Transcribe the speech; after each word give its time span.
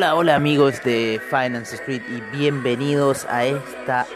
Hola, 0.00 0.14
hola 0.14 0.36
amigos 0.36 0.82
de 0.82 1.20
Finance 1.28 1.76
Street 1.76 2.00
y 2.08 2.22
bienvenidos 2.34 3.26
a 3.26 3.44
esta 3.44 4.06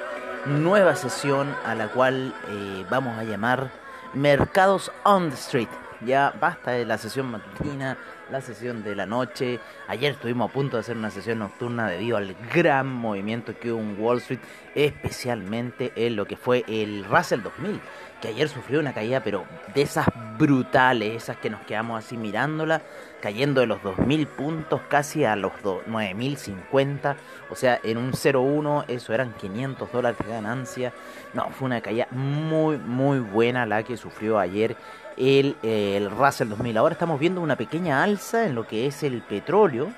nueva 0.46 0.96
sesión 0.96 1.54
a 1.62 1.74
la 1.74 1.88
cual 1.88 2.34
eh, 2.48 2.86
vamos 2.88 3.18
a 3.18 3.24
llamar 3.24 3.70
Mercados 4.14 4.90
on 5.04 5.28
the 5.28 5.34
Street. 5.34 5.68
Ya 6.00 6.32
basta 6.40 6.70
de 6.70 6.86
la 6.86 6.96
sesión 6.96 7.30
matutina, 7.30 7.98
la 8.30 8.40
sesión 8.40 8.82
de 8.82 8.94
la 8.94 9.04
noche. 9.04 9.60
Ayer 9.86 10.12
estuvimos 10.12 10.48
a 10.48 10.54
punto 10.54 10.78
de 10.78 10.80
hacer 10.80 10.96
una 10.96 11.10
sesión 11.10 11.40
nocturna 11.40 11.90
debido 11.90 12.16
al 12.16 12.34
gran 12.54 12.86
movimiento 12.86 13.54
que 13.58 13.70
hubo 13.70 13.82
en 13.82 14.00
Wall 14.00 14.18
Street, 14.18 14.40
especialmente 14.74 15.92
en 15.96 16.16
lo 16.16 16.24
que 16.24 16.38
fue 16.38 16.64
el 16.66 17.04
Russell 17.04 17.42
2000, 17.42 17.78
que 18.20 18.28
ayer 18.28 18.48
sufrió 18.48 18.80
una 18.80 18.92
caída, 18.92 19.20
pero 19.20 19.44
de 19.74 19.82
esas 19.82 20.06
brutales, 20.38 21.14
esas 21.14 21.36
que 21.36 21.50
nos 21.50 21.60
quedamos 21.62 22.04
así 22.04 22.16
mirándola, 22.16 22.82
cayendo 23.20 23.60
de 23.60 23.66
los 23.66 23.82
2000 23.82 24.26
puntos 24.26 24.80
casi 24.88 25.24
a 25.24 25.36
los 25.36 25.52
9050, 25.86 27.16
o 27.50 27.56
sea, 27.56 27.80
en 27.82 27.98
un 27.98 28.12
0,1 28.12 28.84
eso 28.88 29.14
eran 29.14 29.32
500 29.34 29.92
dólares 29.92 30.18
de 30.18 30.30
ganancia. 30.30 30.92
No, 31.32 31.50
fue 31.50 31.66
una 31.66 31.80
caída 31.80 32.06
muy, 32.10 32.78
muy 32.78 33.20
buena 33.20 33.66
la 33.66 33.82
que 33.82 33.96
sufrió 33.96 34.38
ayer 34.38 34.76
el, 35.16 35.56
el 35.62 36.10
Russell 36.10 36.48
2000. 36.48 36.76
Ahora 36.76 36.92
estamos 36.94 37.20
viendo 37.20 37.40
una 37.40 37.56
pequeña 37.56 38.02
alza 38.02 38.46
en 38.46 38.54
lo 38.54 38.66
que 38.66 38.86
es 38.86 39.02
el 39.02 39.22
petróleo. 39.22 39.92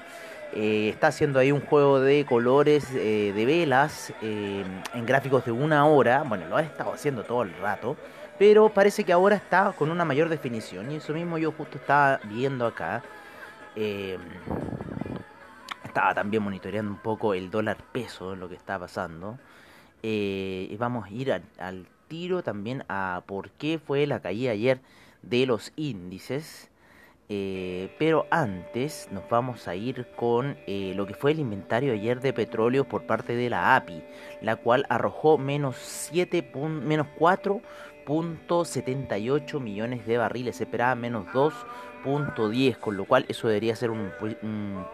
Eh, 0.58 0.88
está 0.88 1.08
haciendo 1.08 1.38
ahí 1.38 1.52
un 1.52 1.60
juego 1.60 2.00
de 2.00 2.24
colores 2.24 2.90
eh, 2.94 3.34
de 3.36 3.44
velas 3.44 4.14
eh, 4.22 4.64
en 4.94 5.04
gráficos 5.04 5.44
de 5.44 5.52
una 5.52 5.84
hora. 5.84 6.22
Bueno, 6.22 6.46
lo 6.48 6.56
ha 6.56 6.62
estado 6.62 6.94
haciendo 6.94 7.24
todo 7.24 7.42
el 7.42 7.52
rato. 7.58 7.94
Pero 8.38 8.70
parece 8.70 9.04
que 9.04 9.12
ahora 9.12 9.36
está 9.36 9.74
con 9.76 9.90
una 9.90 10.06
mayor 10.06 10.30
definición. 10.30 10.90
Y 10.90 10.96
eso 10.96 11.12
mismo 11.12 11.36
yo 11.36 11.52
justo 11.52 11.76
estaba 11.76 12.20
viendo 12.24 12.64
acá. 12.64 13.02
estaba 15.84 16.14
también 16.14 16.42
monitoreando 16.42 16.90
un 16.90 16.98
poco 16.98 17.34
el 17.34 17.50
dólar 17.50 17.76
peso, 17.92 18.34
lo 18.34 18.48
que 18.48 18.54
está 18.54 18.78
pasando. 18.78 19.38
y 20.02 20.74
vamos 20.78 21.04
a 21.06 21.10
ir 21.10 21.32
al 21.58 21.86
tiro 22.08 22.42
también 22.42 22.82
a 22.88 23.22
por 23.26 23.50
qué 23.50 23.78
fue 23.78 24.06
la 24.06 24.20
caída 24.20 24.52
ayer 24.52 24.80
de 25.20 25.44
los 25.44 25.72
índices. 25.76 26.70
Eh, 27.28 27.88
pero 27.98 28.28
antes 28.30 29.08
nos 29.10 29.28
vamos 29.28 29.66
a 29.66 29.74
ir 29.74 30.06
con 30.14 30.56
eh, 30.68 30.92
lo 30.94 31.06
que 31.06 31.14
fue 31.14 31.32
el 31.32 31.40
inventario 31.40 31.92
ayer 31.92 32.20
de 32.20 32.32
petróleo 32.32 32.84
por 32.84 33.02
parte 33.02 33.34
de 33.34 33.50
la 33.50 33.74
API, 33.74 34.04
la 34.42 34.54
cual 34.54 34.86
arrojó 34.88 35.36
menos, 35.36 35.74
7 35.76 36.52
menos 36.84 37.08
4.78 37.18 39.60
millones 39.60 40.06
de 40.06 40.18
barriles, 40.18 40.54
se 40.56 40.62
esperaba 40.64 40.94
menos 40.94 41.26
2.10, 41.32 42.78
con 42.78 42.96
lo 42.96 43.06
cual 43.06 43.24
eso 43.28 43.48
debería 43.48 43.74
ser 43.74 43.90
un, 43.90 44.12
un 44.20 44.86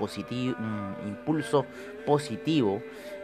impulso 1.06 1.66
positivo 2.06 2.80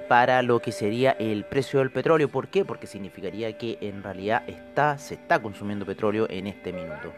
para 0.07 0.43
lo 0.43 0.61
que 0.61 0.73
sería 0.73 1.13
el 1.13 1.45
precio 1.45 1.81
del 1.81 1.91
petróleo. 1.91 2.29
¿Por 2.29 2.49
qué? 2.49 2.63
Porque 2.65 2.87
significaría 2.87 3.57
que 3.57 3.79
en 3.81 4.03
realidad 4.03 4.43
está, 4.47 4.99
se 4.99 5.15
está 5.15 5.41
consumiendo 5.41 5.87
petróleo 5.87 6.27
en 6.29 6.47
este 6.47 6.75
minuto. 6.75 7.11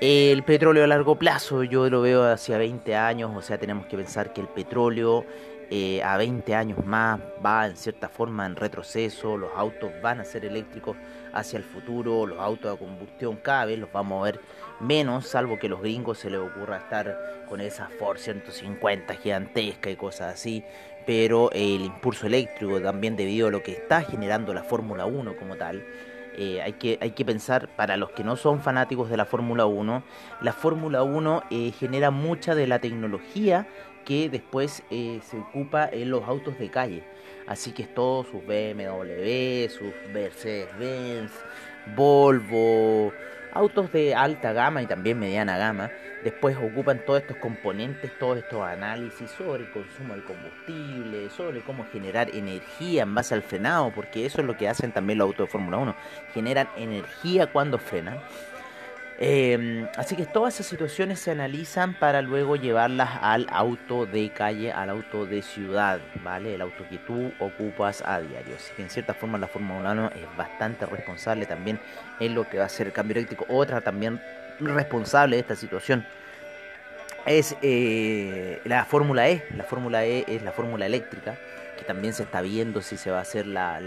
El 0.00 0.44
petróleo 0.44 0.84
a 0.84 0.86
largo 0.86 1.16
plazo 1.16 1.64
yo 1.64 1.90
lo 1.90 2.00
veo 2.00 2.22
hacia 2.22 2.56
20 2.56 2.94
años, 2.94 3.32
o 3.34 3.42
sea, 3.42 3.58
tenemos 3.58 3.86
que 3.86 3.96
pensar 3.96 4.32
que 4.32 4.40
el 4.40 4.46
petróleo 4.46 5.24
eh, 5.70 6.00
a 6.04 6.16
20 6.16 6.54
años 6.54 6.86
más 6.86 7.18
va 7.44 7.66
en 7.66 7.76
cierta 7.76 8.08
forma 8.08 8.46
en 8.46 8.54
retroceso, 8.54 9.36
los 9.36 9.50
autos 9.56 9.90
van 10.00 10.20
a 10.20 10.24
ser 10.24 10.44
eléctricos 10.44 10.96
hacia 11.32 11.56
el 11.56 11.64
futuro, 11.64 12.26
los 12.26 12.38
autos 12.38 12.70
de 12.70 12.78
combustión 12.78 13.40
cada 13.42 13.64
vez 13.64 13.76
los 13.80 13.90
vamos 13.90 14.20
a 14.20 14.30
ver 14.30 14.40
menos, 14.78 15.26
salvo 15.26 15.58
que 15.58 15.68
los 15.68 15.80
gringos 15.80 16.18
se 16.18 16.30
les 16.30 16.38
ocurra 16.38 16.76
estar 16.76 17.44
con 17.48 17.60
esa 17.60 17.88
Ford 17.88 18.18
150 18.18 19.14
gigantesca 19.16 19.90
y 19.90 19.96
cosas 19.96 20.34
así, 20.34 20.62
pero 21.06 21.50
el 21.50 21.80
impulso 21.80 22.28
eléctrico 22.28 22.80
también 22.80 23.16
debido 23.16 23.48
a 23.48 23.50
lo 23.50 23.64
que 23.64 23.72
está 23.72 24.02
generando 24.02 24.54
la 24.54 24.62
Fórmula 24.62 25.06
1 25.06 25.36
como 25.36 25.56
tal, 25.56 25.84
eh, 26.40 26.62
hay, 26.62 26.74
que, 26.74 26.98
hay 27.00 27.10
que 27.10 27.24
pensar, 27.24 27.68
para 27.74 27.96
los 27.96 28.12
que 28.12 28.22
no 28.22 28.36
son 28.36 28.60
fanáticos 28.60 29.10
de 29.10 29.16
la 29.16 29.24
Fórmula 29.24 29.66
1, 29.66 30.04
la 30.40 30.52
Fórmula 30.52 31.02
1 31.02 31.42
eh, 31.50 31.72
genera 31.72 32.12
mucha 32.12 32.54
de 32.54 32.68
la 32.68 32.78
tecnología 32.78 33.66
que 34.04 34.28
después 34.28 34.84
eh, 34.92 35.18
se 35.22 35.36
ocupa 35.36 35.88
en 35.90 36.10
los 36.10 36.22
autos 36.28 36.56
de 36.60 36.70
calle. 36.70 37.02
Así 37.48 37.72
que 37.72 37.82
es 37.82 37.92
todo 37.92 38.22
sus 38.22 38.46
BMW, 38.46 39.68
sus 39.68 39.92
Mercedes-Benz, 40.12 41.32
Volvo, 41.96 43.12
autos 43.58 43.90
de 43.92 44.14
alta 44.14 44.52
gama 44.52 44.82
y 44.82 44.86
también 44.86 45.18
mediana 45.18 45.58
gama, 45.58 45.90
después 46.22 46.56
ocupan 46.56 47.00
todos 47.04 47.22
estos 47.22 47.36
componentes, 47.38 48.16
todos 48.18 48.38
estos 48.38 48.62
análisis 48.62 49.30
sobre 49.32 49.64
el 49.64 49.70
consumo 49.72 50.14
del 50.14 50.24
combustible, 50.24 51.28
sobre 51.30 51.60
cómo 51.62 51.84
generar 51.92 52.30
energía 52.32 53.02
en 53.02 53.14
base 53.14 53.34
al 53.34 53.42
frenado, 53.42 53.90
porque 53.92 54.24
eso 54.24 54.40
es 54.40 54.46
lo 54.46 54.56
que 54.56 54.68
hacen 54.68 54.92
también 54.92 55.18
los 55.18 55.26
autos 55.26 55.46
de 55.46 55.52
Fórmula 55.52 55.78
1, 55.78 55.96
generan 56.32 56.68
energía 56.76 57.48
cuando 57.48 57.78
frenan. 57.78 58.20
Em, 59.20 59.88
así 59.96 60.14
que 60.14 60.26
todas 60.26 60.54
esas 60.54 60.66
situaciones 60.66 61.18
se 61.18 61.32
analizan 61.32 61.94
para 61.94 62.22
luego 62.22 62.54
llevarlas 62.54 63.10
al 63.20 63.48
auto 63.50 64.06
de 64.06 64.30
calle, 64.30 64.70
al 64.70 64.90
auto 64.90 65.26
de 65.26 65.42
ciudad, 65.42 65.98
¿vale? 66.22 66.54
El 66.54 66.60
auto 66.60 66.84
que 66.88 66.98
tú 66.98 67.32
ocupas 67.40 68.02
a 68.06 68.20
diario. 68.20 68.54
Así 68.54 68.72
que 68.76 68.82
en 68.82 68.90
cierta 68.90 69.14
forma 69.14 69.36
la 69.36 69.48
Fórmula 69.48 69.90
1 69.90 70.12
es 70.14 70.36
bastante 70.36 70.86
responsable 70.86 71.46
también 71.46 71.80
en 72.20 72.34
lo 72.36 72.48
que 72.48 72.58
va 72.58 72.66
a 72.66 72.68
ser 72.68 72.86
el 72.86 72.92
cambio 72.92 73.16
eléctrico. 73.16 73.44
Otra 73.48 73.80
también 73.80 74.20
responsable 74.60 75.34
de 75.34 75.40
esta 75.40 75.56
situación 75.56 76.06
es 77.26 77.56
eh, 77.60 78.60
la 78.64 78.84
Fórmula 78.84 79.28
E. 79.28 79.44
La 79.56 79.64
Fórmula 79.64 80.04
E 80.04 80.24
es 80.28 80.42
la 80.42 80.52
fórmula 80.52 80.86
eléctrica, 80.86 81.36
que 81.76 81.84
también 81.84 82.14
se 82.14 82.22
está 82.22 82.40
viendo 82.40 82.80
si 82.82 82.96
se 82.96 83.10
va 83.10 83.18
a 83.18 83.22
hacer 83.22 83.46
la, 83.46 83.80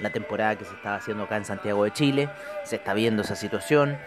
la 0.00 0.10
temporada 0.10 0.56
que 0.56 0.64
se 0.64 0.74
está 0.74 0.96
haciendo 0.96 1.24
acá 1.24 1.36
en 1.36 1.44
Santiago 1.44 1.84
de 1.84 1.92
Chile. 1.92 2.28
Se 2.64 2.76
está 2.76 2.94
viendo 2.94 3.22
esa 3.22 3.36
situación. 3.36 3.98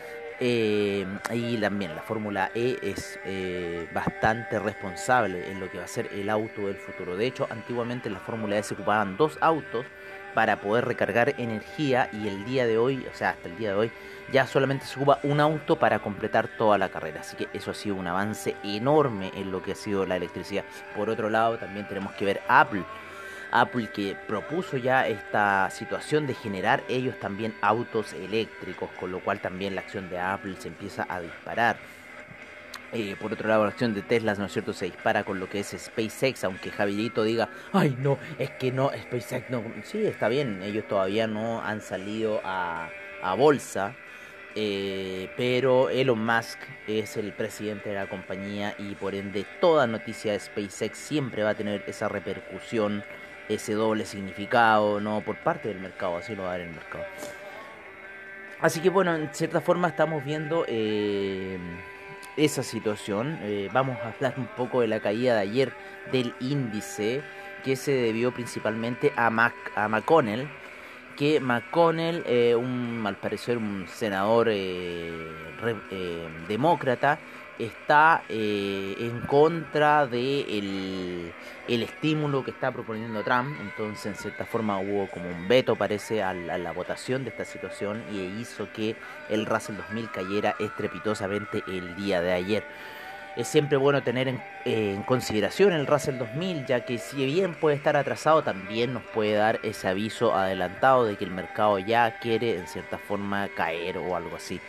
Eh, 0.43 1.05
y 1.31 1.57
también 1.57 1.95
la 1.95 2.01
Fórmula 2.01 2.49
E 2.55 2.79
es 2.81 3.19
eh, 3.25 3.87
bastante 3.93 4.57
responsable 4.57 5.51
en 5.51 5.59
lo 5.59 5.69
que 5.69 5.77
va 5.77 5.83
a 5.83 5.87
ser 5.87 6.09
el 6.13 6.31
auto 6.31 6.65
del 6.65 6.77
futuro. 6.77 7.15
De 7.15 7.27
hecho, 7.27 7.45
antiguamente 7.51 8.07
en 8.07 8.15
la 8.15 8.21
Fórmula 8.21 8.57
E 8.57 8.63
se 8.63 8.73
ocupaban 8.73 9.17
dos 9.17 9.37
autos 9.39 9.85
para 10.33 10.59
poder 10.59 10.85
recargar 10.85 11.35
energía 11.37 12.09
y 12.11 12.27
el 12.27 12.43
día 12.45 12.65
de 12.65 12.77
hoy, 12.77 13.05
o 13.11 13.15
sea, 13.15 13.31
hasta 13.31 13.49
el 13.49 13.57
día 13.57 13.69
de 13.69 13.75
hoy, 13.75 13.91
ya 14.31 14.47
solamente 14.47 14.85
se 14.85 14.95
ocupa 14.95 15.19
un 15.23 15.39
auto 15.39 15.77
para 15.77 15.99
completar 15.99 16.47
toda 16.57 16.77
la 16.77 16.89
carrera. 16.89 17.21
Así 17.21 17.35
que 17.35 17.47
eso 17.53 17.69
ha 17.69 17.75
sido 17.75 17.95
un 17.95 18.07
avance 18.07 18.55
enorme 18.63 19.31
en 19.35 19.51
lo 19.51 19.61
que 19.61 19.73
ha 19.73 19.75
sido 19.75 20.05
la 20.05 20.15
electricidad. 20.15 20.63
Por 20.95 21.09
otro 21.09 21.29
lado, 21.29 21.57
también 21.57 21.87
tenemos 21.87 22.13
que 22.13 22.25
ver 22.25 22.41
Apple 22.47 22.83
Apple 23.51 23.89
que 23.93 24.15
propuso 24.27 24.77
ya 24.77 25.07
esta 25.07 25.69
situación 25.69 26.25
de 26.25 26.33
generar 26.33 26.83
ellos 26.87 27.19
también 27.19 27.53
autos 27.61 28.13
eléctricos, 28.13 28.89
con 28.99 29.11
lo 29.11 29.19
cual 29.19 29.39
también 29.39 29.75
la 29.75 29.81
acción 29.81 30.09
de 30.09 30.19
Apple 30.19 30.55
se 30.57 30.69
empieza 30.69 31.05
a 31.09 31.19
disparar. 31.19 31.77
Eh, 32.93 33.15
por 33.19 33.31
otro 33.31 33.47
lado, 33.47 33.63
la 33.63 33.69
acción 33.69 33.93
de 33.93 34.01
Tesla, 34.01 34.35
¿no 34.35 34.45
es 34.45 34.51
cierto?, 34.51 34.73
se 34.73 34.85
dispara 34.85 35.23
con 35.23 35.39
lo 35.39 35.49
que 35.49 35.59
es 35.59 35.75
SpaceX, 35.77 36.43
aunque 36.43 36.71
Javierito 36.71 37.23
diga, 37.23 37.47
ay, 37.71 37.95
no, 37.97 38.17
es 38.37 38.49
que 38.51 38.71
no, 38.71 38.89
SpaceX 38.89 39.49
no. 39.49 39.63
Sí, 39.83 40.05
está 40.05 40.27
bien, 40.27 40.61
ellos 40.61 40.85
todavía 40.87 41.25
no 41.27 41.61
han 41.61 41.79
salido 41.79 42.41
a, 42.43 42.89
bolsa, 43.37 43.95
eh, 44.55 45.31
pero 45.37 45.89
Elon 45.89 46.25
Musk 46.25 46.59
es 46.87 47.15
el 47.15 47.31
presidente 47.31 47.89
de 47.89 47.95
la 47.95 48.07
compañía 48.07 48.75
y 48.77 48.95
por 48.95 49.15
ende 49.15 49.45
toda 49.61 49.87
noticia 49.87 50.33
de 50.33 50.39
SpaceX 50.39 50.97
siempre 50.97 51.43
va 51.43 51.51
a 51.51 51.55
tener 51.55 51.83
esa 51.87 52.09
repercusión 52.09 53.03
ese 53.53 53.73
doble 53.73 54.05
significado, 54.05 54.99
no 54.99 55.21
por 55.21 55.37
parte 55.37 55.69
del 55.69 55.79
mercado, 55.79 56.17
así 56.17 56.35
lo 56.35 56.43
va 56.43 56.49
a 56.49 56.51
dar 56.51 56.61
el 56.61 56.71
mercado. 56.71 57.05
Así 58.61 58.79
que 58.79 58.89
bueno, 58.89 59.15
en 59.15 59.33
cierta 59.33 59.59
forma 59.59 59.87
estamos 59.87 60.23
viendo 60.23 60.65
eh, 60.67 61.57
esa 62.37 62.61
situación. 62.61 63.39
Eh, 63.41 63.69
vamos 63.73 63.97
a 63.99 64.09
hablar 64.09 64.35
un 64.37 64.45
poco 64.45 64.81
de 64.81 64.87
la 64.87 64.99
caída 64.99 65.33
de 65.35 65.41
ayer 65.41 65.73
del 66.11 66.35
índice 66.39 67.23
que 67.63 67.75
se 67.75 67.91
debió 67.91 68.31
principalmente 68.31 69.13
a, 69.15 69.31
Mac, 69.31 69.53
a 69.75 69.87
McConnell, 69.87 70.47
que 71.17 71.39
McConnell, 71.39 72.23
eh, 72.27 72.55
un, 72.55 73.03
al 73.05 73.15
parecer 73.15 73.57
un 73.57 73.87
senador 73.87 74.51
demócrata, 76.47 77.19
está 77.65 78.23
eh, 78.29 78.95
en 78.99 79.21
contra 79.21 80.07
de 80.07 80.41
el, 80.57 81.33
el, 81.67 81.83
estímulo 81.83 82.43
que 82.43 82.51
está 82.51 82.71
proponiendo 82.71 83.23
Trump. 83.23 83.55
Entonces, 83.61 84.05
en 84.07 84.15
cierta 84.15 84.45
forma, 84.45 84.79
hubo 84.79 85.07
como 85.07 85.29
un 85.29 85.47
veto, 85.47 85.75
parece, 85.75 86.23
a 86.23 86.33
la, 86.33 86.71
votación 86.71 87.23
de 87.23 87.29
esta 87.29 87.45
situación 87.45 88.03
y 88.11 88.41
hizo 88.41 88.71
que 88.73 88.95
el 89.29 89.45
Russell 89.45 89.75
2000 89.75 90.11
cayera 90.11 90.55
estrepitosamente 90.59 91.63
el 91.67 91.95
día 91.95 92.21
de 92.21 92.31
ayer. 92.31 92.63
Es 93.35 93.47
siempre 93.47 93.77
bueno 93.77 94.03
tener 94.03 94.27
en, 94.27 94.43
en, 94.65 95.03
consideración 95.03 95.71
el 95.71 95.87
Russell 95.87 96.17
2000, 96.17 96.65
ya 96.65 96.83
que 96.85 96.97
si 96.97 97.25
bien 97.25 97.53
puede 97.53 97.77
estar 97.77 97.95
atrasado, 97.95 98.43
también 98.43 98.93
nos 98.93 99.03
puede 99.03 99.33
dar 99.33 99.59
ese 99.63 99.87
aviso 99.87 100.35
adelantado 100.35 101.05
de 101.05 101.15
que 101.15 101.23
el 101.23 101.31
mercado 101.31 101.79
ya 101.79 102.19
quiere 102.19 102.57
en 102.57 102.67
cierta 102.67 102.97
forma 102.97 103.47
caer 103.55 103.97
o 103.97 104.15
algo 104.15 104.35
así. 104.35 104.59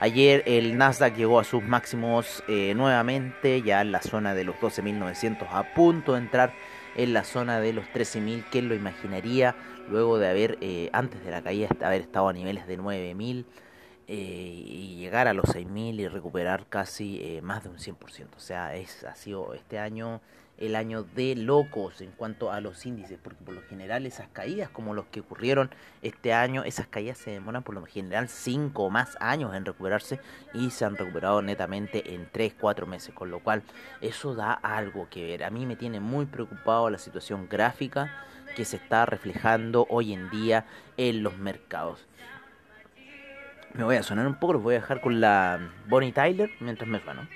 Ayer 0.00 0.44
el 0.46 0.78
Nasdaq 0.78 1.16
llegó 1.16 1.40
a 1.40 1.44
sus 1.44 1.64
máximos 1.64 2.44
eh, 2.46 2.72
nuevamente, 2.76 3.62
ya 3.62 3.80
en 3.80 3.90
la 3.90 4.00
zona 4.00 4.32
de 4.32 4.44
los 4.44 4.54
12.900, 4.54 5.48
a 5.50 5.74
punto 5.74 6.12
de 6.12 6.20
entrar 6.20 6.54
en 6.94 7.12
la 7.12 7.24
zona 7.24 7.58
de 7.58 7.72
los 7.72 7.84
13.000. 7.86 8.44
¿Quién 8.48 8.68
lo 8.68 8.76
imaginaría? 8.76 9.56
Luego 9.88 10.18
de 10.18 10.28
haber, 10.28 10.56
eh, 10.60 10.88
antes 10.92 11.24
de 11.24 11.32
la 11.32 11.42
caída, 11.42 11.68
haber 11.82 12.02
estado 12.02 12.28
a 12.28 12.32
niveles 12.32 12.68
de 12.68 12.78
9.000 12.78 13.44
eh, 14.06 14.14
y 14.14 14.96
llegar 15.00 15.26
a 15.26 15.32
los 15.32 15.46
6.000 15.46 15.98
y 15.98 16.06
recuperar 16.06 16.66
casi 16.68 17.40
más 17.42 17.64
de 17.64 17.70
un 17.70 17.78
100%. 17.78 18.36
O 18.36 18.40
sea, 18.40 18.76
es, 18.76 19.02
ha 19.02 19.16
sido 19.16 19.52
este 19.52 19.80
año 19.80 20.20
el 20.58 20.74
año 20.76 21.04
de 21.04 21.36
locos 21.36 22.00
en 22.00 22.10
cuanto 22.10 22.50
a 22.52 22.60
los 22.60 22.84
índices, 22.84 23.18
porque 23.22 23.44
por 23.44 23.54
lo 23.54 23.62
general 23.62 24.06
esas 24.06 24.28
caídas 24.28 24.68
como 24.68 24.94
los 24.94 25.06
que 25.06 25.20
ocurrieron 25.20 25.70
este 26.02 26.32
año, 26.32 26.64
esas 26.64 26.86
caídas 26.88 27.18
se 27.18 27.30
demoran 27.30 27.62
por 27.62 27.74
lo 27.74 27.84
general 27.86 28.28
5 28.28 28.82
o 28.82 28.90
más 28.90 29.16
años 29.20 29.54
en 29.54 29.64
recuperarse 29.64 30.20
y 30.54 30.70
se 30.70 30.84
han 30.84 30.96
recuperado 30.96 31.42
netamente 31.42 32.14
en 32.14 32.28
3, 32.30 32.54
4 32.58 32.86
meses, 32.86 33.14
con 33.14 33.30
lo 33.30 33.40
cual 33.40 33.62
eso 34.00 34.34
da 34.34 34.52
algo 34.52 35.08
que 35.08 35.24
ver. 35.24 35.44
A 35.44 35.50
mí 35.50 35.64
me 35.64 35.76
tiene 35.76 36.00
muy 36.00 36.26
preocupado 36.26 36.90
la 36.90 36.98
situación 36.98 37.48
gráfica 37.48 38.24
que 38.56 38.64
se 38.64 38.76
está 38.76 39.06
reflejando 39.06 39.86
hoy 39.88 40.12
en 40.12 40.30
día 40.30 40.66
en 40.96 41.22
los 41.22 41.38
mercados. 41.38 42.06
Me 43.74 43.84
voy 43.84 43.96
a 43.96 44.02
sonar 44.02 44.26
un 44.26 44.34
poco, 44.34 44.54
lo 44.54 44.60
voy 44.60 44.74
a 44.74 44.80
dejar 44.80 45.00
con 45.00 45.20
la 45.20 45.70
Bonnie 45.86 46.12
Tyler 46.12 46.50
mientras 46.58 46.88
me 46.88 47.00
sueno. 47.00 47.28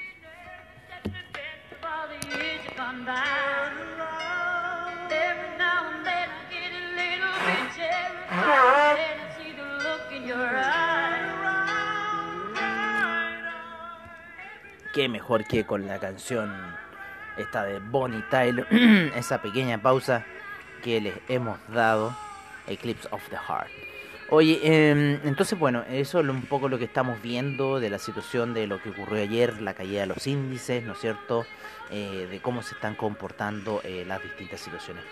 Qué 14.95 15.09
mejor 15.09 15.45
que 15.47 15.65
con 15.65 15.87
la 15.87 15.99
canción 15.99 16.53
esta 17.39 17.65
de 17.65 17.81
Bonnie 17.81 18.23
Tyler, 18.31 18.67
esa 19.17 19.41
pequeña 19.43 19.83
pausa 19.83 20.25
que 20.85 21.01
les 21.01 21.15
hemos 21.29 21.59
dado, 21.69 22.15
Eclipse 22.67 23.09
of 23.11 23.23
the 23.31 23.37
Heart. 23.37 23.92
Oye, 24.35 24.61
eh, 24.63 25.21
entonces 25.25 25.59
bueno, 25.59 25.85
eso 25.91 26.21
es 26.21 26.27
un 26.27 26.41
poco 26.47 26.71
lo 26.71 26.79
que 26.79 26.87
estamos 26.87 27.21
viendo 27.21 27.79
de 27.79 27.91
la 27.91 27.99
situación 27.99 28.55
de 28.55 28.67
lo 28.67 28.81
que 28.81 28.89
ocurrió 28.89 29.23
ayer, 29.23 29.61
la 29.61 29.75
caída 29.75 30.01
de 30.01 30.07
los 30.07 30.27
índices, 30.27 30.83
¿no 30.85 30.95
es 30.95 31.01
cierto? 31.01 31.45
Eh, 31.91 32.29
de 32.31 32.41
cómo 32.41 32.63
se 32.63 32.75
están 32.75 32.95
comportando 32.95 33.83
eh, 33.85 34.07
las 34.09 34.23
distintas 34.23 34.59
situaciones. 34.59 35.05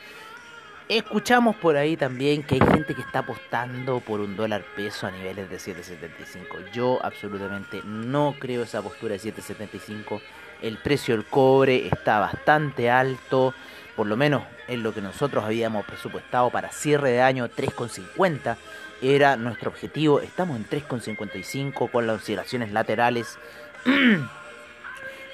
Escuchamos 0.89 1.55
por 1.57 1.77
ahí 1.77 1.99
también 1.99 2.43
que 2.45 2.55
hay 2.55 2.63
gente 2.63 2.95
que 2.95 3.03
está 3.03 3.19
apostando 3.19 4.01
por 4.01 4.21
un 4.21 4.37
dólar 4.37 4.65
peso 4.75 5.07
a 5.07 5.11
niveles 5.11 5.51
de 5.51 5.59
7.75. 5.59 6.73
Yo 6.73 6.99
absolutamente 7.05 7.83
no 7.85 8.35
creo 8.39 8.63
esa 8.63 8.81
postura 8.81 9.19
de 9.19 9.21
7.75. 9.21 10.19
El 10.63 10.79
precio 10.79 11.15
del 11.15 11.27
cobre 11.27 11.89
está 11.89 12.21
bastante 12.21 12.89
alto, 12.89 13.53
por 13.97 14.07
lo 14.07 14.17
menos 14.17 14.45
en 14.67 14.83
lo 14.83 14.95
que 14.95 15.03
nosotros 15.03 15.45
habíamos 15.45 15.85
presupuestado 15.85 16.49
para 16.49 16.73
cierre 16.73 17.11
de 17.11 17.21
año 17.21 17.51
3.50 17.51 18.57
era 19.03 19.37
nuestro 19.37 19.71
objetivo. 19.71 20.21
Estamos 20.21 20.57
en 20.57 20.67
3,55 20.69 21.91
con 21.91 22.07
las 22.07 22.17
oscilaciones 22.17 22.73
laterales. 22.73 23.39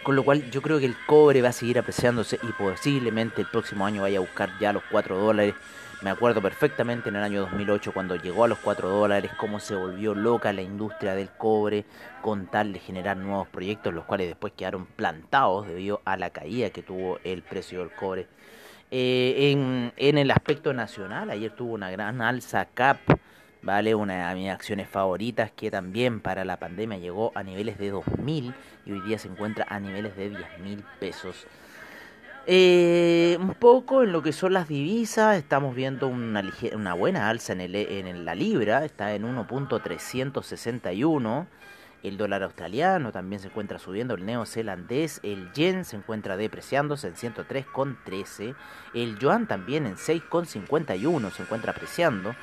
con 0.07 0.15
lo 0.15 0.23
cual 0.23 0.49
yo 0.53 0.63
creo 0.63 0.79
que 0.79 0.87
el 0.87 0.95
cobre 1.05 1.43
va 1.43 1.49
a 1.49 1.53
seguir 1.53 1.81
apreciándose 1.81 2.39
y 2.41 2.53
posiblemente 2.53 3.41
el 3.41 3.49
próximo 3.49 3.85
año 3.85 4.03
vaya 4.03 4.19
a 4.19 4.21
buscar 4.21 4.57
ya 4.61 4.73
los 4.73 4.85
4 4.89 5.19
dólares. 5.19 5.57
Me 6.01 6.11
acuerdo 6.11 6.41
perfectamente 6.41 7.09
en 7.09 7.17
el 7.17 7.25
año 7.25 7.41
2008 7.41 7.91
cuando 7.93 8.15
llegó 8.15 8.45
a 8.45 8.49
los 8.49 8.59
4 8.59 8.89
dólares 8.89 9.33
cómo 9.37 9.59
se 9.59 9.75
volvió 9.75 10.15
loca 10.15 10.53
la 10.53 10.63
industria 10.63 11.17
del 11.17 11.31
cobre 11.31 11.87
con 12.23 12.47
tal 12.47 12.73
de 12.73 12.79
generar 12.79 13.17
nuevos 13.17 13.49
proyectos 13.49 13.93
los 13.93 14.05
cuales 14.05 14.29
después 14.29 14.53
quedaron 14.57 14.87
plantados 14.87 15.67
debido 15.67 16.03
a 16.05 16.17
la 16.17 16.31
caída 16.31 16.71
que 16.71 16.85
tuvo 16.85 17.19
el 17.25 17.43
precio 17.43 17.81
del 17.81 17.91
cobre. 17.91 18.29
Eh, 18.93 19.51
en, 19.51 19.93
en 19.97 20.19
el 20.19 20.31
aspecto 20.31 20.73
nacional 20.73 21.31
ayer 21.31 21.51
tuvo 21.51 21.75
una 21.75 21.91
gran 21.91 22.23
alza 22.23 22.67
CAP 22.67 23.01
¿vale? 23.67 23.95
Una 23.97 24.31
de 24.31 24.35
mis 24.37 24.49
acciones 24.49 24.89
favoritas 24.89 25.51
que 25.51 25.73
también 25.73 26.21
para 26.21 26.45
la 26.45 26.59
pandemia 26.59 26.99
llegó 26.99 27.33
a 27.35 27.43
niveles 27.43 27.79
de 27.79 27.93
2.000 27.93 28.55
y 28.87 28.93
hoy 28.93 29.01
día 29.01 29.19
se 29.19 29.27
encuentra 29.29 29.67
a 29.69 29.81
niveles 29.81 30.17
de 30.17 30.31
10.000 30.31 30.85
pesos. 31.01 31.49
Eh, 32.47 33.37
un 33.41 33.55
poco 33.55 34.05
en 34.05 34.13
lo 34.13 34.23
que 34.23 34.33
son 34.33 34.53
las 34.53 34.69
divisas, 34.69 35.37
estamos 35.37 35.75
viendo 35.75 36.07
una, 36.07 36.45
una 36.75 36.95
buena 36.95 37.29
alza 37.29 37.55
en, 37.55 37.61
el, 37.61 37.75
en 37.75 38.25
la 38.25 38.37
libra, 38.37 38.85
está 38.85 39.13
en 39.15 39.25
1.361. 39.25 41.47
El 42.05 42.19
dólar 42.19 42.45
australiano 42.45 43.11
también 43.11 43.41
se 43.41 43.49
encuentra 43.49 43.81
subiendo, 43.81 44.15
el 44.15 44.25
neozelandés, 44.25 45.19
el 45.25 45.53
yen 45.55 45.85
se 45.85 45.97
encuentra 45.97 46.37
depreciándose 46.37 47.09
en 47.09 47.15
103,13, 47.15 48.55
el 48.95 49.19
yuan 49.19 49.49
también 49.49 49.87
en 49.87 49.97
6,51 49.97 51.33
se 51.33 51.43
encuentra 51.43 51.73
apreciando, 51.73 52.37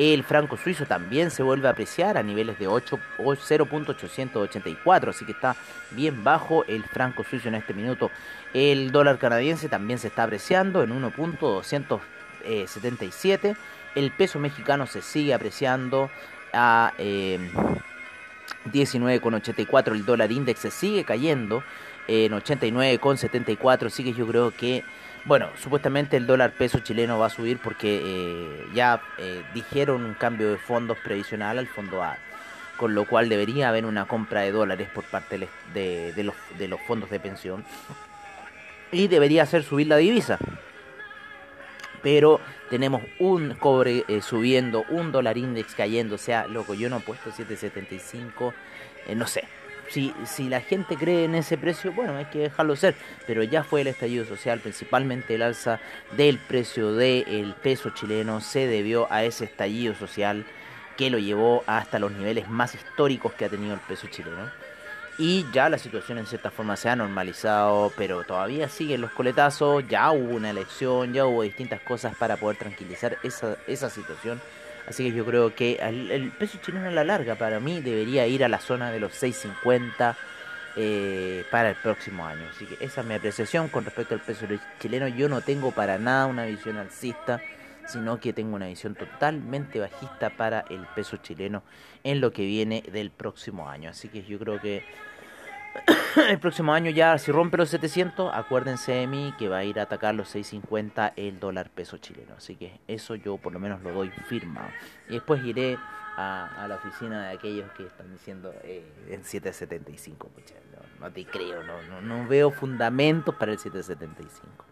el 0.00 0.24
franco 0.24 0.56
suizo 0.56 0.86
también 0.86 1.30
se 1.30 1.42
vuelve 1.42 1.68
a 1.68 1.72
apreciar 1.72 2.16
a 2.16 2.22
niveles 2.22 2.58
de 2.58 2.66
0.884, 2.66 5.08
así 5.08 5.26
que 5.26 5.32
está 5.32 5.54
bien 5.90 6.24
bajo 6.24 6.64
el 6.64 6.84
franco 6.84 7.22
suizo 7.22 7.48
en 7.48 7.56
este 7.56 7.74
minuto. 7.74 8.10
El 8.54 8.92
dólar 8.92 9.18
canadiense 9.18 9.68
también 9.68 9.98
se 9.98 10.08
está 10.08 10.22
apreciando 10.22 10.82
en 10.82 10.88
1.277. 10.90 13.54
El 13.94 14.10
peso 14.12 14.38
mexicano 14.38 14.86
se 14.86 15.02
sigue 15.02 15.34
apreciando 15.34 16.08
a 16.54 16.94
19,84. 16.96 19.88
Em, 19.88 19.94
el 19.96 20.06
dólar 20.06 20.32
index 20.32 20.60
se 20.60 20.70
sigue 20.70 21.04
cayendo 21.04 21.62
en 22.08 22.32
89,74. 22.32 23.88
Así 23.88 24.02
que 24.02 24.14
yo 24.14 24.26
creo 24.26 24.50
que 24.50 24.82
bueno, 25.24 25.50
supuestamente 25.62 26.16
el 26.16 26.26
dólar 26.26 26.52
peso 26.52 26.78
chileno 26.78 27.18
va 27.18 27.26
a 27.26 27.30
subir 27.30 27.58
porque 27.58 28.00
eh, 28.02 28.66
ya 28.74 29.02
eh, 29.18 29.42
dijeron 29.54 30.04
un 30.04 30.14
cambio 30.14 30.50
de 30.50 30.56
fondos 30.56 30.98
previsional 30.98 31.58
al 31.58 31.66
fondo 31.66 32.02
A, 32.02 32.16
con 32.76 32.94
lo 32.94 33.06
cual 33.06 33.28
debería 33.28 33.68
haber 33.68 33.84
una 33.84 34.06
compra 34.06 34.40
de 34.40 34.52
dólares 34.52 34.88
por 34.94 35.04
parte 35.04 35.38
de, 35.74 36.22
los 36.68 36.80
fondos 36.86 37.10
de 37.10 37.20
pensión 37.20 37.64
y 38.92 39.08
debería 39.08 39.42
hacer 39.42 39.62
subir 39.62 39.88
la 39.88 39.96
divisa. 39.96 40.38
Pero 42.02 42.40
tenemos 42.70 43.02
un 43.18 43.54
cobre 43.54 44.04
eh, 44.08 44.22
subiendo, 44.22 44.86
un 44.88 45.12
dólar 45.12 45.36
index 45.36 45.74
cayendo, 45.74 46.14
o 46.14 46.18
sea, 46.18 46.46
loco, 46.46 46.72
yo 46.72 46.88
no 46.88 46.96
he 46.96 47.00
puesto 47.00 47.30
7.75, 47.30 48.54
no 49.14 49.26
sé, 49.26 49.44
si, 49.90 50.14
si 50.24 50.48
la 50.48 50.60
gente 50.60 50.96
cree 50.96 51.24
en 51.24 51.34
ese 51.34 51.58
precio, 51.58 51.92
bueno, 51.92 52.16
hay 52.16 52.26
que 52.26 52.38
dejarlo 52.38 52.76
ser. 52.76 52.94
Pero 53.26 53.42
ya 53.42 53.64
fue 53.64 53.82
el 53.82 53.88
estallido 53.88 54.24
social, 54.24 54.60
principalmente 54.60 55.34
el 55.34 55.42
alza 55.42 55.80
del 56.16 56.38
precio 56.38 56.94
del 56.94 57.54
peso 57.62 57.90
chileno, 57.90 58.40
se 58.40 58.66
debió 58.66 59.06
a 59.12 59.24
ese 59.24 59.44
estallido 59.44 59.94
social 59.94 60.46
que 60.96 61.10
lo 61.10 61.18
llevó 61.18 61.64
hasta 61.66 61.98
los 61.98 62.12
niveles 62.12 62.48
más 62.48 62.74
históricos 62.74 63.32
que 63.32 63.44
ha 63.44 63.48
tenido 63.48 63.74
el 63.74 63.80
peso 63.80 64.06
chileno. 64.08 64.50
Y 65.18 65.44
ya 65.52 65.68
la 65.68 65.76
situación 65.76 66.18
en 66.18 66.26
cierta 66.26 66.50
forma 66.50 66.76
se 66.76 66.88
ha 66.88 66.96
normalizado, 66.96 67.92
pero 67.96 68.24
todavía 68.24 68.68
siguen 68.68 69.02
los 69.02 69.10
coletazos, 69.10 69.86
ya 69.86 70.10
hubo 70.12 70.36
una 70.36 70.50
elección, 70.50 71.12
ya 71.12 71.26
hubo 71.26 71.42
distintas 71.42 71.80
cosas 71.82 72.14
para 72.16 72.36
poder 72.36 72.56
tranquilizar 72.56 73.18
esa, 73.22 73.58
esa 73.66 73.90
situación 73.90 74.40
Así 74.90 75.04
que 75.04 75.12
yo 75.12 75.24
creo 75.24 75.54
que 75.54 75.78
el, 75.80 76.32
peso 76.32 76.58
chileno 76.60 76.88
a 76.88 76.90
la 76.90 77.04
larga 77.04 77.36
para 77.36 77.60
mí 77.60 77.80
debería 77.80 78.26
ir 78.26 78.42
a 78.42 78.48
la 78.48 78.58
zona 78.58 78.90
de 78.90 78.98
los 78.98 79.12
6.50 79.22 80.16
eh, 80.74 81.44
para 81.48 81.70
el 81.70 81.76
próximo 81.76 82.26
año. 82.26 82.42
Así 82.50 82.66
que 82.66 82.84
esa 82.84 83.02
es 83.02 83.06
mi 83.06 83.14
apreciación 83.14 83.68
con 83.68 83.84
respecto 83.84 84.14
al 84.14 84.20
peso 84.20 84.46
chileno. 84.80 85.06
Yo 85.06 85.28
no 85.28 85.42
tengo 85.42 85.70
para 85.70 85.96
nada 85.98 86.26
una 86.26 86.44
visión 86.44 86.76
alcista, 86.76 87.40
sino 87.86 88.18
que 88.18 88.32
tengo 88.32 88.56
una 88.56 88.66
visión 88.66 88.96
totalmente 88.96 89.78
bajista 89.78 90.30
para 90.30 90.64
el 90.70 90.84
peso 90.96 91.18
chileno 91.18 91.62
en 92.02 92.20
lo 92.20 92.32
que 92.32 92.44
viene 92.44 92.82
del 92.90 93.12
próximo 93.12 93.68
año. 93.68 93.90
Así 93.90 94.08
que 94.08 94.24
yo 94.24 94.40
creo 94.40 94.60
que 94.60 94.82
el 96.28 96.38
próximo 96.38 96.72
año 96.72 96.90
ya 96.90 97.16
si 97.18 97.32
rompe 97.32 97.56
los 97.56 97.70
700, 97.70 98.32
acuérdense 98.34 98.92
de 98.92 99.06
mí 99.06 99.34
que 99.38 99.48
va 99.48 99.58
a 99.58 99.64
ir 99.64 99.78
a 99.78 99.84
atacar 99.84 100.14
los 100.14 100.34
6.50 100.34 101.12
el 101.16 101.40
dólar 101.40 101.70
peso 101.70 101.98
chileno. 101.98 102.34
Así 102.36 102.56
que 102.56 102.80
eso 102.88 103.14
yo 103.14 103.36
por 103.38 103.52
lo 103.52 103.60
menos 103.60 103.82
lo 103.82 103.92
doy 103.92 104.10
firmado. 104.10 104.68
Y 105.08 105.14
después 105.14 105.44
iré 105.44 105.78
a, 106.16 106.66
la 106.68 106.74
oficina 106.76 107.28
de 107.28 107.34
aquellos 107.34 107.70
que 107.72 107.84
están 107.86 108.10
diciendo 108.12 108.52
eh, 108.62 108.84
en 109.08 109.22
7.75. 109.22 110.16
No, 110.18 111.06
no 111.06 111.12
te 111.12 111.24
creo, 111.24 111.62
no, 111.62 111.82
no, 111.82 112.00
no 112.00 112.28
veo 112.28 112.50
fundamentos 112.50 113.34
para 113.34 113.52
el 113.52 113.58
7.75. 113.58 114.69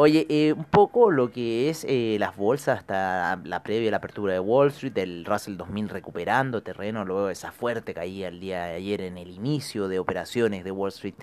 Oye, 0.00 0.26
eh, 0.28 0.52
un 0.52 0.62
poco 0.62 1.10
lo 1.10 1.32
que 1.32 1.68
es 1.68 1.84
eh, 1.88 2.18
las 2.20 2.36
bolsas 2.36 2.78
hasta 2.78 3.34
la 3.42 3.64
previa 3.64 3.90
la 3.90 3.96
apertura 3.96 4.32
de 4.32 4.38
Wall 4.38 4.68
Street, 4.68 4.96
el 4.96 5.24
Russell 5.24 5.56
2000 5.56 5.88
recuperando 5.88 6.62
terreno 6.62 7.04
luego 7.04 7.26
de 7.26 7.32
esa 7.32 7.50
fuerte 7.50 7.94
caída 7.94 8.28
el 8.28 8.38
día 8.38 8.66
de 8.66 8.74
ayer 8.76 9.00
en 9.00 9.18
el 9.18 9.28
inicio 9.28 9.88
de 9.88 9.98
operaciones 9.98 10.62
de 10.62 10.70
Wall 10.70 10.90
Street. 10.90 11.16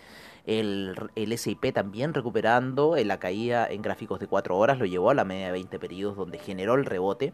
El, 0.45 0.93
el 1.15 1.37
SIP 1.37 1.73
también 1.73 2.13
recuperando 2.13 2.97
en 2.97 3.07
la 3.07 3.17
caída 3.17 3.65
en 3.65 3.81
gráficos 3.81 4.19
de 4.19 4.27
4 4.27 4.57
horas, 4.57 4.77
lo 4.77 4.85
llevó 4.85 5.09
a 5.09 5.13
la 5.13 5.23
media 5.23 5.45
de 5.45 5.51
20 5.53 5.79
periodos 5.79 6.17
donde 6.17 6.37
generó 6.37 6.73
el 6.73 6.83
rebote 6.83 7.31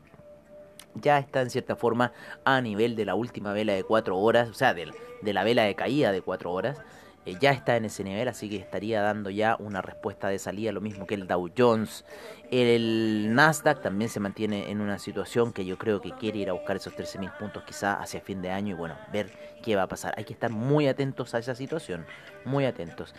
ya 0.93 1.17
está 1.17 1.41
en 1.41 1.49
cierta 1.49 1.75
forma 1.75 2.11
a 2.43 2.61
nivel 2.61 2.95
de 2.95 3.05
la 3.05 3.15
última 3.15 3.51
vela 3.51 3.73
de 3.73 3.83
4 3.83 4.15
horas, 4.15 4.49
o 4.49 4.53
sea, 4.53 4.75
de, 4.75 4.91
de 5.21 5.33
la 5.33 5.43
vela 5.43 5.63
de 5.63 5.73
caída 5.73 6.11
de 6.11 6.21
4 6.21 6.51
horas. 6.51 6.81
Eh, 7.25 7.37
ya 7.39 7.51
está 7.51 7.75
en 7.75 7.85
ese 7.85 8.03
nivel, 8.03 8.27
así 8.27 8.49
que 8.49 8.55
estaría 8.55 9.01
dando 9.01 9.29
ya 9.29 9.55
una 9.59 9.81
respuesta 9.81 10.27
de 10.29 10.39
salida, 10.39 10.71
lo 10.71 10.81
mismo 10.81 11.05
que 11.05 11.15
el 11.15 11.27
Dow 11.27 11.49
Jones. 11.55 12.03
El 12.49 13.33
Nasdaq 13.35 13.81
también 13.81 14.09
se 14.09 14.19
mantiene 14.19 14.71
en 14.71 14.81
una 14.81 14.97
situación 14.97 15.53
que 15.53 15.63
yo 15.63 15.77
creo 15.77 16.01
que 16.01 16.11
quiere 16.11 16.39
ir 16.39 16.49
a 16.49 16.53
buscar 16.53 16.77
esos 16.77 16.95
13.000 16.95 17.37
puntos 17.37 17.63
quizá 17.63 17.93
hacia 17.93 18.21
fin 18.21 18.41
de 18.41 18.49
año 18.49 18.75
y 18.75 18.77
bueno, 18.77 18.97
ver 19.13 19.29
qué 19.63 19.75
va 19.75 19.83
a 19.83 19.87
pasar. 19.87 20.13
Hay 20.17 20.25
que 20.25 20.33
estar 20.33 20.49
muy 20.49 20.87
atentos 20.87 21.35
a 21.35 21.39
esa 21.39 21.53
situación, 21.53 22.05
muy 22.43 22.65
atentos. 22.65 23.13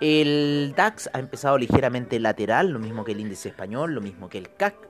El 0.00 0.74
DAX 0.76 1.10
ha 1.12 1.18
empezado 1.18 1.58
ligeramente 1.58 2.20
lateral, 2.20 2.70
lo 2.70 2.78
mismo 2.78 3.04
que 3.04 3.12
el 3.12 3.20
índice 3.20 3.48
español, 3.48 3.94
lo 3.94 4.00
mismo 4.00 4.28
que 4.28 4.38
el 4.38 4.54
CAC 4.54 4.87